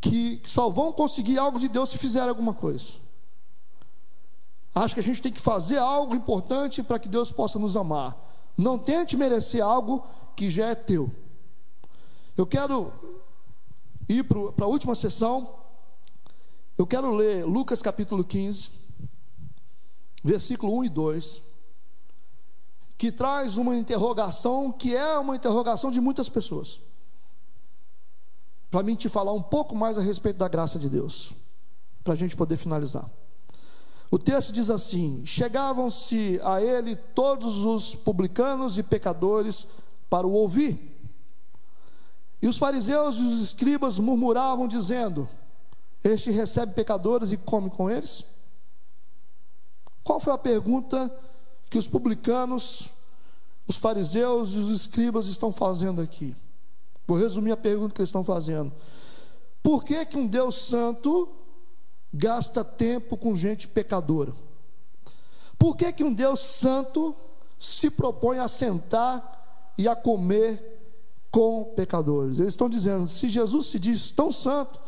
[0.02, 2.94] que só vão conseguir algo de Deus se fizerem alguma coisa.
[4.74, 8.16] Acho que a gente tem que fazer algo importante para que Deus possa nos amar.
[8.58, 11.08] Não tente merecer algo que já é teu.
[12.36, 12.92] Eu quero
[14.08, 15.54] ir para a última sessão.
[16.76, 18.72] Eu quero ler Lucas capítulo 15,
[20.24, 21.44] versículo 1 e 2,
[22.98, 26.80] que traz uma interrogação que é uma interrogação de muitas pessoas
[28.72, 31.34] para mim te falar um pouco mais a respeito da graça de Deus,
[32.02, 33.08] para a gente poder finalizar.
[34.10, 39.66] O texto diz assim: Chegavam-se a ele todos os publicanos e pecadores
[40.08, 40.90] para o ouvir.
[42.40, 45.28] E os fariseus e os escribas murmuravam, dizendo:
[46.02, 48.24] Este recebe pecadores e come com eles?
[50.02, 51.14] Qual foi a pergunta
[51.68, 52.88] que os publicanos,
[53.68, 56.34] os fariseus e os escribas estão fazendo aqui?
[57.06, 58.72] Vou resumir a pergunta que eles estão fazendo.
[59.62, 61.28] Por que, que um Deus santo
[62.12, 64.32] gasta tempo com gente pecadora?
[65.58, 67.14] Por que, que um Deus santo
[67.58, 70.70] se propõe a sentar e a comer
[71.30, 72.40] com pecadores?
[72.40, 74.80] Eles estão dizendo: se Jesus se diz tão santo,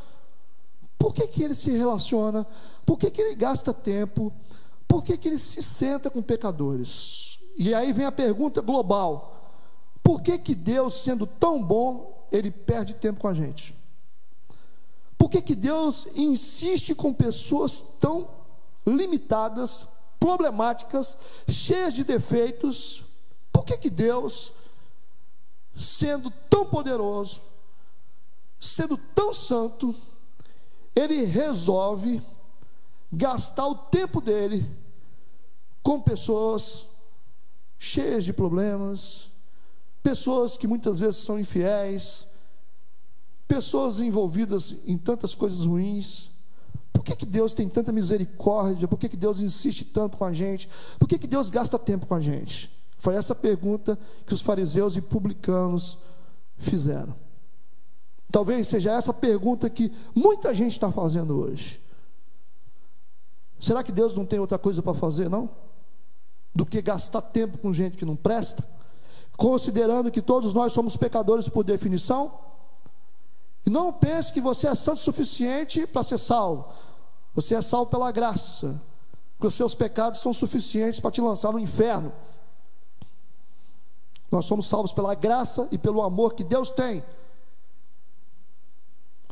[0.99, 2.47] por que, que ele se relaciona?
[2.85, 4.33] Por que, que ele gasta tempo?
[4.89, 7.39] Por que, que ele se senta com pecadores?
[7.57, 9.34] E aí vem a pergunta global:
[10.05, 13.74] por que, que Deus, sendo tão bom, ele perde tempo com a gente?
[15.16, 18.28] Por que, que Deus insiste com pessoas tão
[18.86, 19.88] limitadas,
[20.20, 21.16] problemáticas,
[21.48, 23.02] cheias de defeitos?
[23.50, 24.52] Por que, que Deus,
[25.74, 27.40] sendo tão poderoso,
[28.61, 29.94] sendo tão santo,
[30.94, 32.20] ele resolve
[33.11, 34.70] gastar o tempo dele
[35.82, 36.86] com pessoas
[37.78, 39.30] cheias de problemas,
[40.05, 42.28] pessoas que muitas vezes são infiéis,
[43.48, 46.30] pessoas envolvidas em tantas coisas ruins.
[46.92, 48.86] Por que, que Deus tem tanta misericórdia?
[48.86, 50.68] Por que, que Deus insiste tanto com a gente?
[50.98, 52.70] Por que, que Deus gasta tempo com a gente?
[52.98, 55.96] Foi essa pergunta que os fariseus e publicanos
[56.59, 57.14] fizeram.
[58.30, 61.80] Talvez seja essa pergunta que muita gente está fazendo hoje.
[63.59, 65.48] Será que Deus não tem outra coisa para fazer, não?
[66.55, 68.74] Do que gastar tempo com gente que não presta?
[69.37, 72.32] Considerando que todos nós somos pecadores por definição.
[73.66, 76.66] E não pense que você é santo o suficiente para ser salvo.
[77.35, 78.80] Você é salvo pela graça.
[79.41, 82.12] Que os seus pecados são suficientes para te lançar no inferno.
[84.30, 87.05] Nós somos salvos pela graça e pelo amor que Deus tem.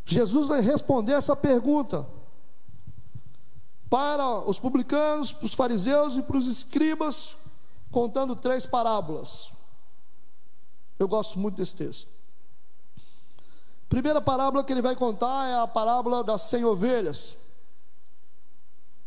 [0.04, 2.06] Jesus vai responder essa pergunta
[3.88, 7.36] para os publicanos, para os fariseus e para os escribas,
[7.90, 9.52] contando três parábolas.
[11.02, 12.08] Eu gosto muito desse texto.
[13.88, 17.36] Primeira parábola que ele vai contar é a parábola das cem ovelhas.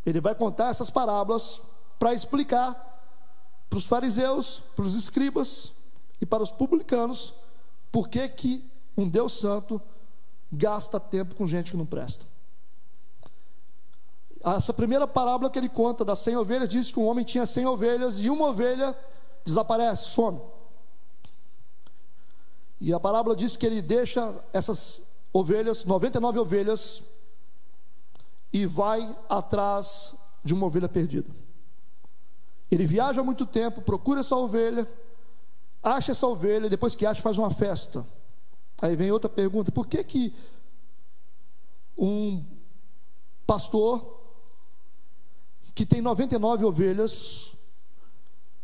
[0.05, 1.61] Ele vai contar essas parábolas
[1.97, 2.73] para explicar
[3.69, 5.71] para os fariseus, para os escribas
[6.19, 7.33] e para os publicanos
[7.93, 9.81] por que, que um Deus santo
[10.51, 12.25] gasta tempo com gente que não presta.
[14.43, 17.65] Essa primeira parábola que ele conta das 100 ovelhas diz que um homem tinha 100
[17.67, 18.95] ovelhas e uma ovelha
[19.45, 20.54] desaparece, some.
[22.79, 27.03] E a parábola diz que ele deixa essas ovelhas, 99 ovelhas,
[28.51, 31.29] e vai atrás de uma ovelha perdida.
[32.71, 34.89] Ele viaja há muito tempo, procura essa ovelha,
[35.81, 38.05] acha essa ovelha, depois que acha, faz uma festa.
[38.81, 40.33] Aí vem outra pergunta: por que que
[41.97, 42.43] um
[43.45, 44.15] pastor
[45.73, 47.51] que tem 99 ovelhas,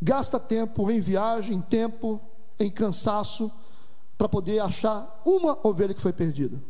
[0.01, 2.21] gasta tempo em viagem, tempo
[2.57, 3.51] em cansaço,
[4.21, 6.61] para poder achar uma ovelha que foi perdida.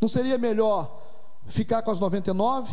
[0.00, 1.02] Não seria melhor
[1.48, 2.72] ficar com as 99?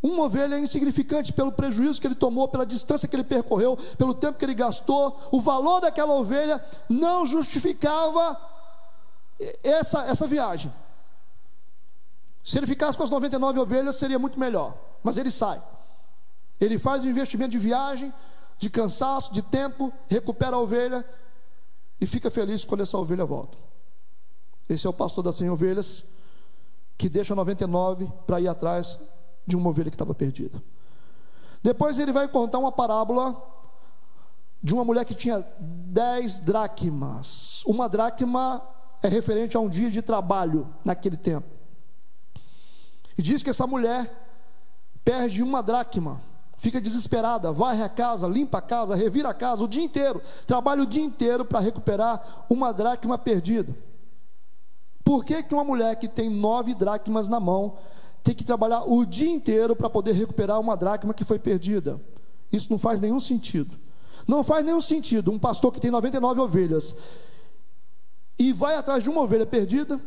[0.00, 4.14] Uma ovelha é insignificante pelo prejuízo que ele tomou, pela distância que ele percorreu, pelo
[4.14, 5.20] tempo que ele gastou.
[5.32, 8.40] O valor daquela ovelha não justificava
[9.64, 10.72] essa, essa viagem.
[12.44, 14.78] Se ele ficasse com as 99 ovelhas, seria muito melhor.
[15.02, 15.60] Mas ele sai.
[16.60, 18.14] Ele faz um investimento de viagem,
[18.60, 21.04] de cansaço, de tempo, recupera a ovelha
[22.00, 23.56] e fica feliz quando essa ovelha volta.
[24.68, 26.04] Esse é o pastor das 100 ovelhas
[26.98, 28.98] que deixa 99 para ir atrás
[29.46, 30.62] de uma ovelha que estava perdida.
[31.62, 33.40] Depois ele vai contar uma parábola
[34.62, 37.62] de uma mulher que tinha 10 dracmas.
[37.64, 38.62] Uma dracma
[39.02, 41.46] é referente a um dia de trabalho naquele tempo.
[43.16, 44.24] E diz que essa mulher
[45.04, 46.20] perde uma dracma,
[46.56, 50.82] fica desesperada, varre a casa, limpa a casa, revira a casa o dia inteiro, trabalha
[50.82, 53.76] o dia inteiro para recuperar uma dracma perdida.
[55.04, 57.76] Por que, que uma mulher que tem nove dracmas na mão
[58.24, 62.00] tem que trabalhar o dia inteiro para poder recuperar uma dracma que foi perdida?
[62.50, 63.78] Isso não faz nenhum sentido.
[64.26, 66.96] Não faz nenhum sentido um pastor que tem 99 ovelhas
[68.38, 70.00] e vai atrás de uma ovelha perdida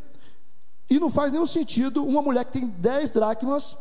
[0.89, 3.77] e não faz nenhum sentido uma mulher que tem 10 dracmas,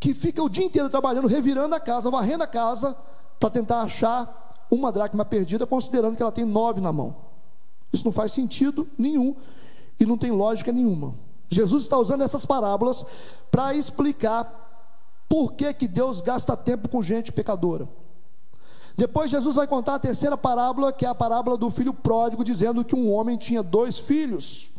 [0.00, 2.96] que fica o dia inteiro trabalhando, revirando a casa, varrendo a casa,
[3.38, 7.16] para tentar achar uma dracma perdida, considerando que ela tem nove na mão.
[7.92, 9.34] Isso não faz sentido nenhum
[9.98, 11.14] e não tem lógica nenhuma.
[11.48, 13.04] Jesus está usando essas parábolas
[13.50, 14.66] para explicar
[15.28, 17.88] por que, que Deus gasta tempo com gente pecadora.
[18.96, 22.84] Depois Jesus vai contar a terceira parábola, que é a parábola do filho pródigo, dizendo
[22.84, 24.70] que um homem tinha dois filhos.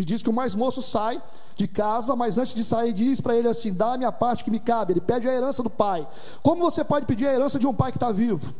[0.00, 1.22] E diz que o mais moço sai
[1.54, 4.50] de casa, mas antes de sair, diz para ele assim: dá a minha parte que
[4.50, 4.94] me cabe.
[4.94, 6.08] Ele pede a herança do pai.
[6.42, 8.54] Como você pode pedir a herança de um pai que está vivo?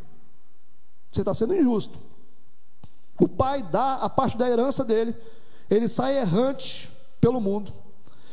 [1.10, 1.98] Você está sendo injusto.
[3.18, 5.16] O pai dá a parte da herança dele,
[5.70, 7.72] ele sai errante pelo mundo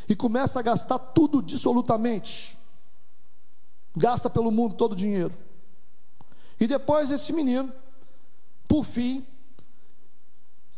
[0.10, 2.58] e começa a gastar tudo dissolutamente.
[3.96, 5.34] Gasta pelo mundo todo o dinheiro.
[6.60, 7.72] E depois esse menino,
[8.68, 9.26] por fim,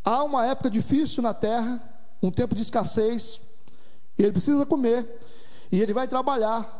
[0.06, 1.90] há uma época difícil na terra,
[2.22, 3.42] um tempo de escassez,
[4.18, 5.08] ele precisa comer,
[5.72, 6.78] e ele vai trabalhar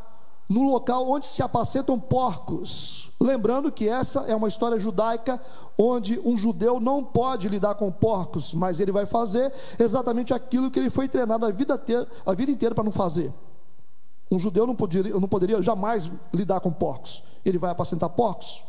[0.50, 3.12] no local onde se apacentam porcos.
[3.22, 5.40] Lembrando que essa é uma história judaica
[5.78, 10.80] onde um judeu não pode lidar com porcos, mas ele vai fazer exatamente aquilo que
[10.80, 13.32] ele foi treinado a vida, ter, a vida inteira para não fazer.
[14.32, 17.24] Um judeu não poderia, não poderia jamais lidar com porcos.
[17.46, 18.64] Ele vai apacentar porcos.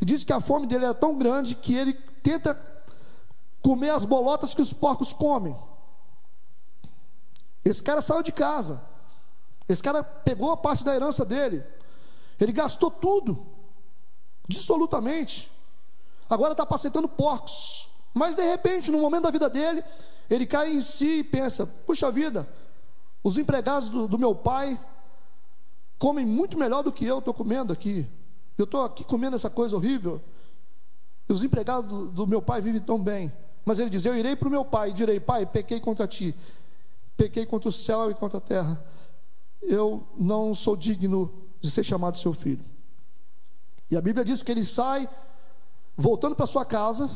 [0.00, 2.58] E diz que a fome dele era tão grande que ele tenta
[3.62, 5.56] comer as bolotas que os porcos comem.
[7.64, 8.82] Esse cara saiu de casa.
[9.68, 11.64] Esse cara pegou a parte da herança dele.
[12.38, 13.46] Ele gastou tudo.
[14.46, 15.50] Dissolutamente.
[16.28, 17.88] Agora está apacentando porcos.
[18.12, 19.82] Mas de repente, no momento da vida dele,
[20.28, 22.48] ele cai em si e pensa: puxa vida,
[23.22, 24.78] os empregados do, do meu pai
[25.98, 28.08] comem muito melhor do que eu estou comendo aqui.
[28.58, 30.20] Eu estou aqui comendo essa coisa horrível.
[31.28, 33.32] E os empregados do, do meu pai vivem tão bem.
[33.64, 36.36] Mas ele diz: Eu irei para o meu pai e direi: Pai, pequei contra ti
[37.16, 38.84] pequei contra o céu e contra a terra.
[39.62, 42.64] Eu não sou digno de ser chamado seu filho.
[43.90, 45.08] E a Bíblia diz que ele sai
[45.96, 47.08] voltando para sua casa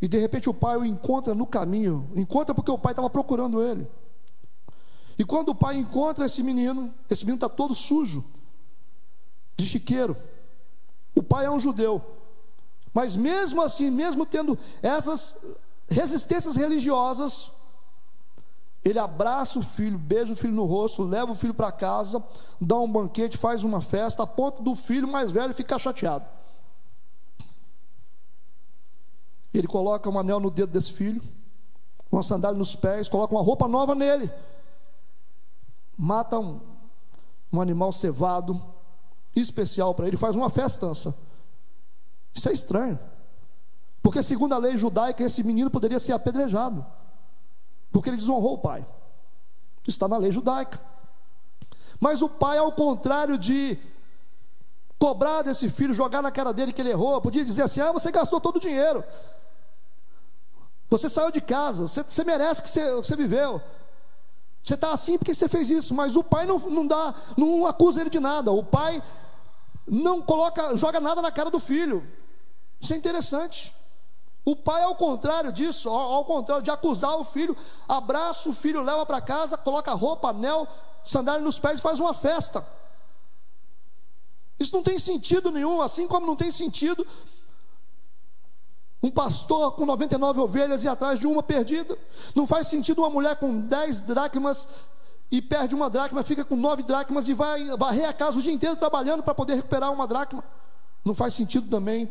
[0.00, 2.10] e de repente o pai o encontra no caminho.
[2.14, 3.88] Encontra porque o pai estava procurando ele.
[5.18, 8.24] E quando o pai encontra esse menino, esse menino está todo sujo,
[9.56, 10.16] de chiqueiro.
[11.14, 12.02] O pai é um judeu.
[12.92, 15.36] Mas mesmo assim, mesmo tendo essas
[15.88, 17.50] resistências religiosas,
[18.84, 22.22] ele abraça o filho, beija o filho no rosto, leva o filho para casa,
[22.60, 26.26] dá um banquete, faz uma festa, a ponto do filho mais velho ficar chateado.
[29.54, 31.22] Ele coloca um anel no dedo desse filho,
[32.12, 34.30] uma sandália nos pés, coloca uma roupa nova nele.
[35.96, 36.60] mata um,
[37.50, 38.62] um animal cevado,
[39.34, 41.16] especial para ele, faz uma festança.
[42.34, 42.98] Isso é estranho.
[44.02, 46.84] Porque, segundo a lei judaica, esse menino poderia ser apedrejado,
[47.94, 48.84] porque ele desonrou o pai.
[49.86, 50.80] Está na lei judaica.
[52.00, 53.78] Mas o pai, ao contrário de
[54.98, 58.10] cobrar desse filho, jogar na cara dele que ele errou, podia dizer assim: ah, você
[58.10, 59.04] gastou todo o dinheiro,
[60.90, 63.62] você saiu de casa, você, você merece que você, você viveu.
[64.60, 68.00] Você está assim porque você fez isso, mas o pai não, não dá, não acusa
[68.00, 68.50] ele de nada.
[68.50, 69.00] O pai
[69.86, 72.04] não coloca, joga nada na cara do filho.
[72.80, 73.72] Isso é interessante.
[74.44, 77.56] O pai, ao contrário disso, ao, ao contrário de acusar o filho,
[77.88, 80.68] abraça o filho, leva para casa, coloca roupa, anel,
[81.02, 82.66] sandália nos pés e faz uma festa.
[84.58, 87.06] Isso não tem sentido nenhum, assim como não tem sentido
[89.02, 91.98] um pastor com 99 ovelhas e atrás de uma perdida.
[92.34, 94.66] Não faz sentido uma mulher com 10 dracmas
[95.30, 98.52] e perde uma dracma, fica com 9 dracmas e vai varrer a casa o dia
[98.52, 100.44] inteiro trabalhando para poder recuperar uma dracma.
[101.04, 102.10] Não faz sentido também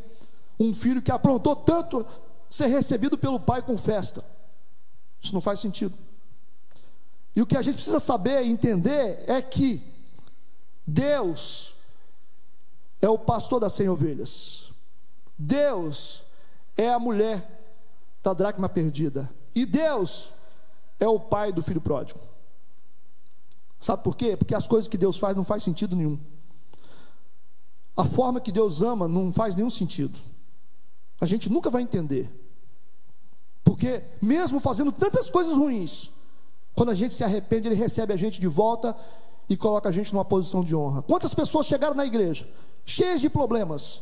[0.59, 2.05] um filho que aprontou tanto
[2.53, 4.23] ser recebido pelo pai com festa.
[5.19, 5.97] Isso não faz sentido.
[7.35, 9.81] E o que a gente precisa saber e entender é que
[10.85, 11.73] Deus
[13.01, 14.71] é o pastor das cem ovelhas.
[15.35, 16.23] Deus
[16.77, 17.43] é a mulher
[18.21, 19.27] da dracma perdida.
[19.55, 20.31] E Deus
[20.99, 22.19] é o pai do filho pródigo.
[23.79, 24.37] Sabe por quê?
[24.37, 26.19] Porque as coisas que Deus faz não faz sentido nenhum.
[27.97, 30.19] A forma que Deus ama não faz nenhum sentido.
[31.19, 32.42] A gente nunca vai entender.
[33.63, 36.11] Porque mesmo fazendo tantas coisas ruins,
[36.75, 38.95] quando a gente se arrepende, ele recebe a gente de volta
[39.49, 41.01] e coloca a gente numa posição de honra.
[41.01, 42.47] Quantas pessoas chegaram na igreja
[42.85, 44.01] cheias de problemas,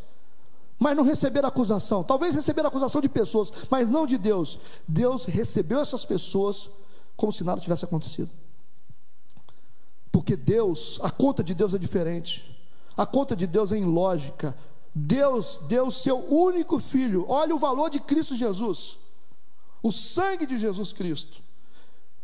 [0.79, 2.03] mas não receberam acusação.
[2.03, 4.57] Talvez receberam acusação de pessoas, mas não de Deus.
[4.87, 6.69] Deus recebeu essas pessoas
[7.15, 8.31] como se nada tivesse acontecido.
[10.11, 12.59] Porque Deus, a conta de Deus é diferente.
[12.97, 14.57] A conta de Deus é lógica.
[14.93, 17.25] Deus deu seu único filho.
[17.29, 18.99] Olha o valor de Cristo Jesus.
[19.81, 21.41] O sangue de Jesus Cristo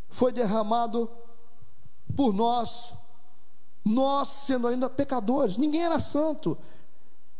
[0.09, 1.09] foi derramado
[2.15, 2.93] por nós,
[3.83, 5.57] nós sendo ainda pecadores.
[5.57, 6.57] Ninguém era santo.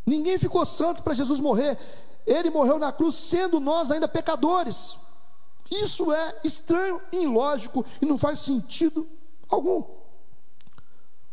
[0.05, 1.77] Ninguém ficou santo para Jesus morrer.
[2.25, 4.99] Ele morreu na cruz sendo nós ainda pecadores.
[5.69, 9.07] Isso é estranho, ilógico e não faz sentido
[9.49, 9.83] algum.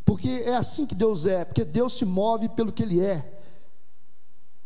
[0.05, 3.33] Porque é assim que Deus é, porque Deus se move pelo que Ele é.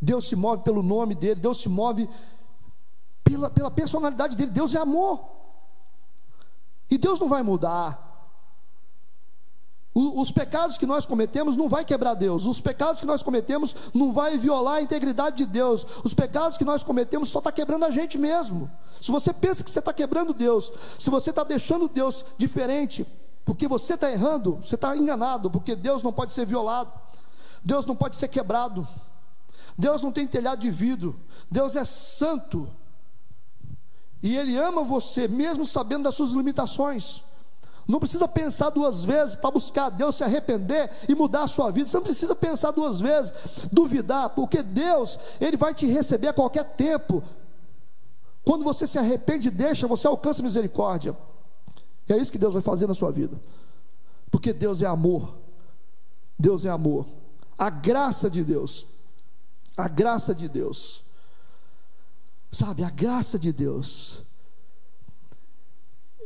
[0.01, 2.09] Deus se move pelo nome dEle, Deus se move
[3.29, 4.51] pela, pela personalidade dEle.
[4.51, 5.21] Deus é amor.
[6.91, 8.09] E Deus não vai mudar
[9.99, 12.47] os pecados que nós cometemos não vai quebrar Deus.
[12.47, 15.85] Os pecados que nós cometemos não vai violar a integridade de Deus.
[16.05, 18.71] Os pecados que nós cometemos só está quebrando a gente mesmo.
[19.01, 23.07] Se você pensa que você está quebrando Deus, se você está deixando Deus diferente,
[23.45, 26.93] porque você está errando, você está enganado, porque Deus não pode ser violado,
[27.65, 28.87] Deus não pode ser quebrado,
[29.77, 31.19] Deus não tem telhado de vidro,
[31.51, 32.69] Deus é santo,
[34.23, 37.23] e Ele ama você, mesmo sabendo das suas limitações.
[37.87, 41.89] Não precisa pensar duas vezes para buscar Deus se arrepender e mudar a sua vida.
[41.89, 43.33] Você não precisa pensar duas vezes,
[43.73, 47.23] duvidar, porque Deus, Ele vai te receber a qualquer tempo.
[48.45, 51.17] Quando você se arrepende e deixa, você alcança misericórdia.
[52.07, 53.41] E é isso que Deus vai fazer na sua vida.
[54.31, 55.35] Porque Deus é amor.
[56.39, 57.07] Deus é amor.
[57.57, 58.87] A graça de Deus.
[59.77, 61.05] A graça de Deus.
[62.51, 64.23] Sabe, a graça de Deus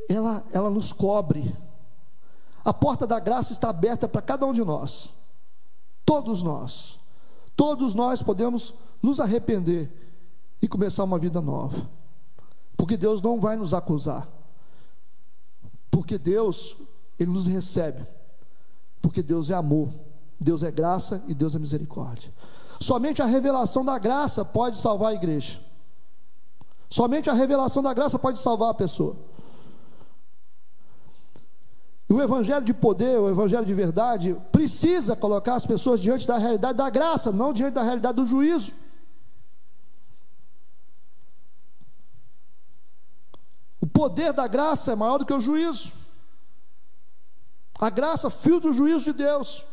[0.08, 1.54] ela, ela nos cobre.
[2.64, 5.12] A porta da graça está aberta para cada um de nós.
[6.04, 6.98] Todos nós.
[7.56, 9.90] Todos nós podemos nos arrepender
[10.60, 11.88] e começar uma vida nova.
[12.76, 14.28] Porque Deus não vai nos acusar.
[15.90, 16.76] Porque Deus,
[17.18, 18.06] Ele nos recebe.
[19.00, 19.92] Porque Deus é amor.
[20.40, 22.32] Deus é graça e Deus é misericórdia.
[22.80, 25.60] Somente a revelação da graça pode salvar a igreja.
[26.92, 29.16] Somente a revelação da graça pode salvar a pessoa.
[32.06, 36.36] E o evangelho de poder, o evangelho de verdade, precisa colocar as pessoas diante da
[36.36, 38.74] realidade da graça, não diante da realidade do juízo.
[43.80, 45.94] O poder da graça é maior do que o juízo.
[47.80, 49.64] A graça filtra o juízo de Deus.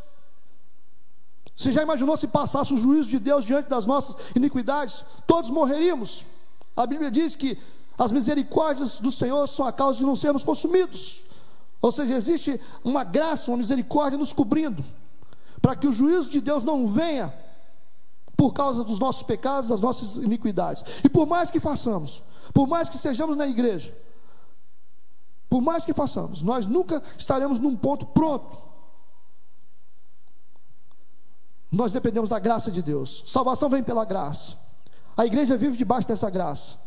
[1.54, 5.04] Você já imaginou se passasse o juízo de Deus diante das nossas iniquidades?
[5.28, 6.26] Todos morreríamos.
[6.80, 7.58] A Bíblia diz que
[7.98, 11.26] as misericórdias do Senhor são a causa de não sermos consumidos.
[11.82, 14.82] Ou seja, existe uma graça, uma misericórdia nos cobrindo,
[15.62, 17.34] para que o juízo de Deus não venha
[18.38, 20.82] por causa dos nossos pecados, das nossas iniquidades.
[21.04, 22.24] E por mais que façamos,
[22.54, 23.94] por mais que sejamos na igreja,
[25.50, 28.56] Por mais que façamos, nós nunca estaremos num ponto pronto.
[31.72, 33.24] Nós dependemos da graça de Deus.
[33.26, 34.69] Salvação vem pela graça.
[35.20, 36.78] A igreja vive debaixo dessa graça.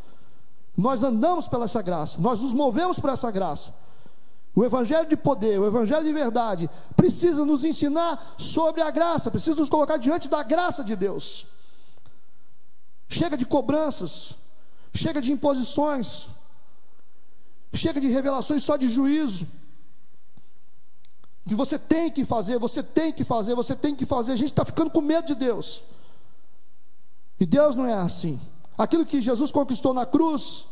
[0.75, 3.75] Nós andamos pela essa graça, nós nos movemos por essa graça.
[4.55, 9.61] O evangelho de poder, o evangelho de verdade, precisa nos ensinar sobre a graça, precisa
[9.61, 11.47] nos colocar diante da graça de Deus.
[13.07, 14.39] Chega de cobranças,
[14.95, 16.27] chega de imposições,
[17.75, 19.47] chega de revelações só de juízo.
[21.47, 24.33] Que você tem que fazer, você tem que fazer, você tem que fazer.
[24.33, 25.85] A gente está ficando com medo de Deus.
[27.43, 28.41] E Deus não é assim.
[28.79, 30.69] Aquilo que Jesus conquistou na cruz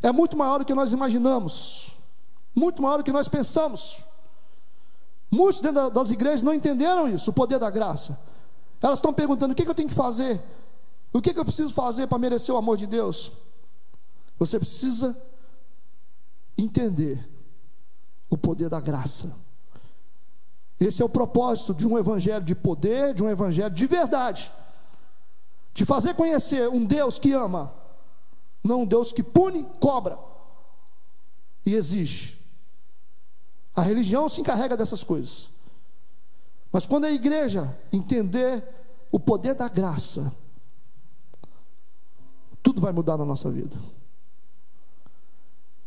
[0.00, 1.92] é muito maior do que nós imaginamos,
[2.54, 4.04] muito maior do que nós pensamos.
[5.28, 8.16] Muitos dentro das igrejas não entenderam isso, o poder da graça.
[8.80, 10.40] Elas estão perguntando: o que, eu tenho que fazer?
[11.12, 13.32] O que eu preciso fazer para merecer o amor de Deus?
[14.38, 15.20] Você precisa
[16.56, 17.28] entender
[18.30, 19.34] o poder da graça.
[20.78, 24.52] Esse é o propósito de um evangelho de poder, de um evangelho de verdade.
[25.78, 27.72] De fazer conhecer um Deus que ama,
[28.64, 30.18] não um Deus que pune, cobra
[31.64, 32.36] e exige.
[33.76, 35.48] A religião se encarrega dessas coisas.
[36.72, 38.64] Mas quando a igreja entender
[39.12, 40.34] o poder da graça,
[42.60, 43.78] tudo vai mudar na nossa vida.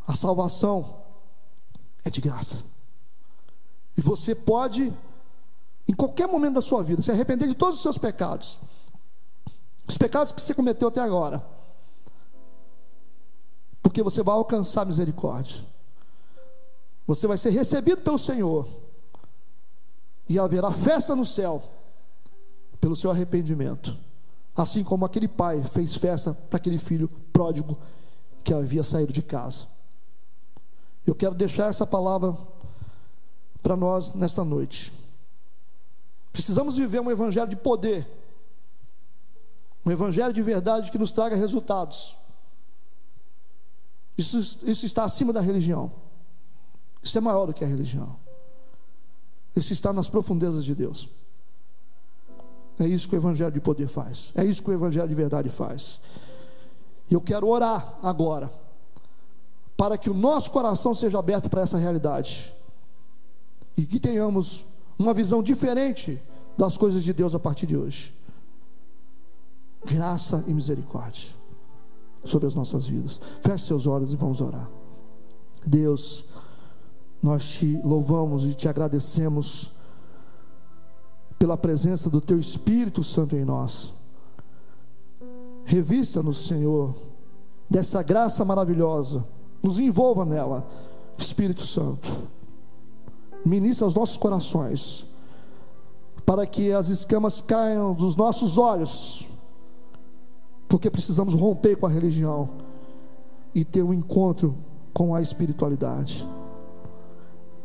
[0.08, 1.04] A salvação
[2.06, 2.64] é de graça.
[3.98, 4.98] E você pode,
[5.86, 8.58] em qualquer momento da sua vida, se arrepender de todos os seus pecados,
[9.92, 11.46] os pecados que você cometeu até agora,
[13.84, 15.66] porque você vai alcançar misericórdia.
[17.06, 18.66] Você vai ser recebido pelo Senhor,
[20.30, 21.62] e haverá festa no céu,
[22.80, 23.98] pelo seu arrependimento.
[24.56, 27.78] Assim como aquele pai fez festa para aquele filho pródigo
[28.46, 29.68] que havia saído de casa.
[31.06, 32.38] Eu quero deixar essa palavra
[33.62, 34.94] para nós nesta noite.
[36.32, 38.08] Precisamos viver um evangelho de poder,
[39.86, 42.18] um evangelho de verdade que nos traga resultados.
[44.18, 45.92] Isso, isso está acima da religião,
[47.02, 48.16] isso é maior do que a religião,
[49.56, 51.10] isso está nas profundezas de Deus.
[52.80, 55.50] É isso que o evangelho de poder faz, é isso que o evangelho de verdade
[55.50, 56.00] faz.
[57.10, 58.52] E eu quero orar agora,
[59.76, 62.54] para que o nosso coração seja aberto para essa realidade
[63.76, 64.64] e que tenhamos
[64.98, 66.22] uma visão diferente
[66.58, 68.14] das coisas de Deus a partir de hoje.
[69.86, 71.30] Graça e misericórdia
[72.24, 73.20] sobre as nossas vidas.
[73.42, 74.70] Feche seus olhos e vamos orar.
[75.66, 76.26] Deus,
[77.22, 79.72] nós te louvamos e te agradecemos
[81.38, 83.92] pela presença do Teu Espírito Santo em nós.
[85.66, 86.96] Revista-nos, Senhor,
[87.70, 89.26] dessa graça maravilhosa,
[89.64, 90.68] nos envolva nela,
[91.18, 92.30] Espírito Santo
[93.46, 95.06] ministra aos nossos corações,
[96.26, 99.28] para que as escamas caiam dos nossos olhos,
[100.72, 102.50] porque precisamos romper com a religião
[103.54, 104.56] e ter um encontro
[104.94, 106.26] com a espiritualidade.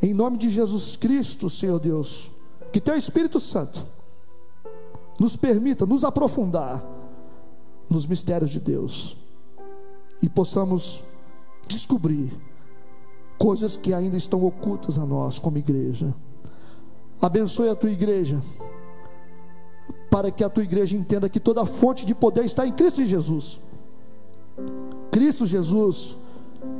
[0.02, 2.32] Em nome de Jesus Cristo, Senhor Deus,
[2.72, 3.86] que Teu Espírito Santo
[5.20, 6.84] nos permita nos aprofundar
[7.88, 9.16] nos mistérios de Deus
[10.20, 11.04] e possamos
[11.68, 12.36] descobrir
[13.38, 16.12] coisas que ainda estão ocultas a nós como igreja.
[17.22, 18.42] Abençoe a tua igreja,
[20.16, 23.60] para que a tua igreja entenda que toda fonte de poder está em Cristo Jesus.
[25.10, 26.16] Cristo Jesus,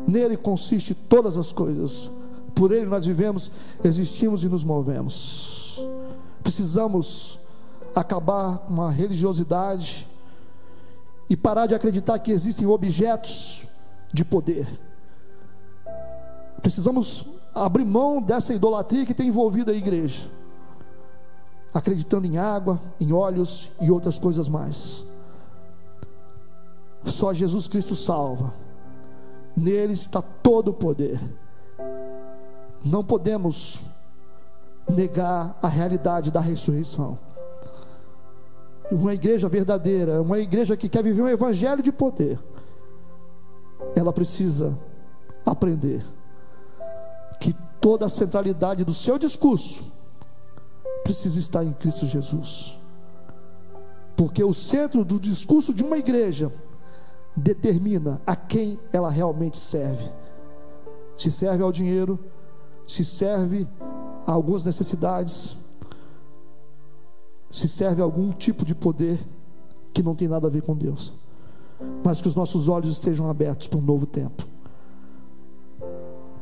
[0.09, 2.11] nele consiste todas as coisas.
[2.55, 3.53] Por ele nós vivemos,
[3.85, 5.87] existimos e nos movemos.
[6.43, 7.39] Precisamos
[7.95, 10.09] acabar com a religiosidade
[11.29, 13.69] e parar de acreditar que existem objetos
[14.15, 14.67] de poder
[16.63, 20.29] Precisamos abrir mão dessa idolatria que tem envolvido a igreja,
[21.77, 25.05] acreditando em água, em óleos e outras coisas mais.
[27.05, 28.55] Só Jesus Cristo salva,
[29.55, 31.21] nele está todo o poder.
[32.83, 33.83] Não podemos
[34.89, 37.19] negar a realidade da ressurreição.
[38.91, 42.41] Uma igreja verdadeira, uma igreja que quer viver um evangelho de poder,
[43.95, 44.79] ela precisa
[45.45, 46.03] aprender
[47.39, 49.96] que toda a centralidade do seu discurso
[51.07, 52.79] precisa estar em Cristo Jesus.
[54.17, 56.53] Porque o centro do discurso de uma igreja
[57.37, 60.11] determina a quem ela realmente serve.
[61.17, 62.19] Se serve ao dinheiro,
[62.89, 63.69] se serve
[64.27, 65.57] a algumas necessidades,
[67.51, 69.19] se serve a algum tipo de poder
[69.95, 71.13] que não tem nada a ver com Deus.
[72.05, 74.57] Mas que os nossos olhos estejam abertos para um novo tempo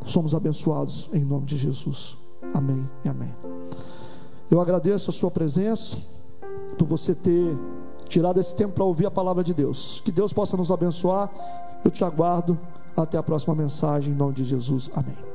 [0.04, 2.16] somos abençoados em nome de Jesus.
[2.52, 3.53] Amém e amém.
[4.50, 5.96] Eu agradeço a sua presença,
[6.78, 7.58] por você ter
[8.08, 10.02] tirado esse tempo para ouvir a palavra de Deus.
[10.04, 11.30] Que Deus possa nos abençoar.
[11.84, 12.58] Eu te aguardo.
[12.96, 14.88] Até a próxima mensagem, em nome de Jesus.
[14.94, 15.33] Amém.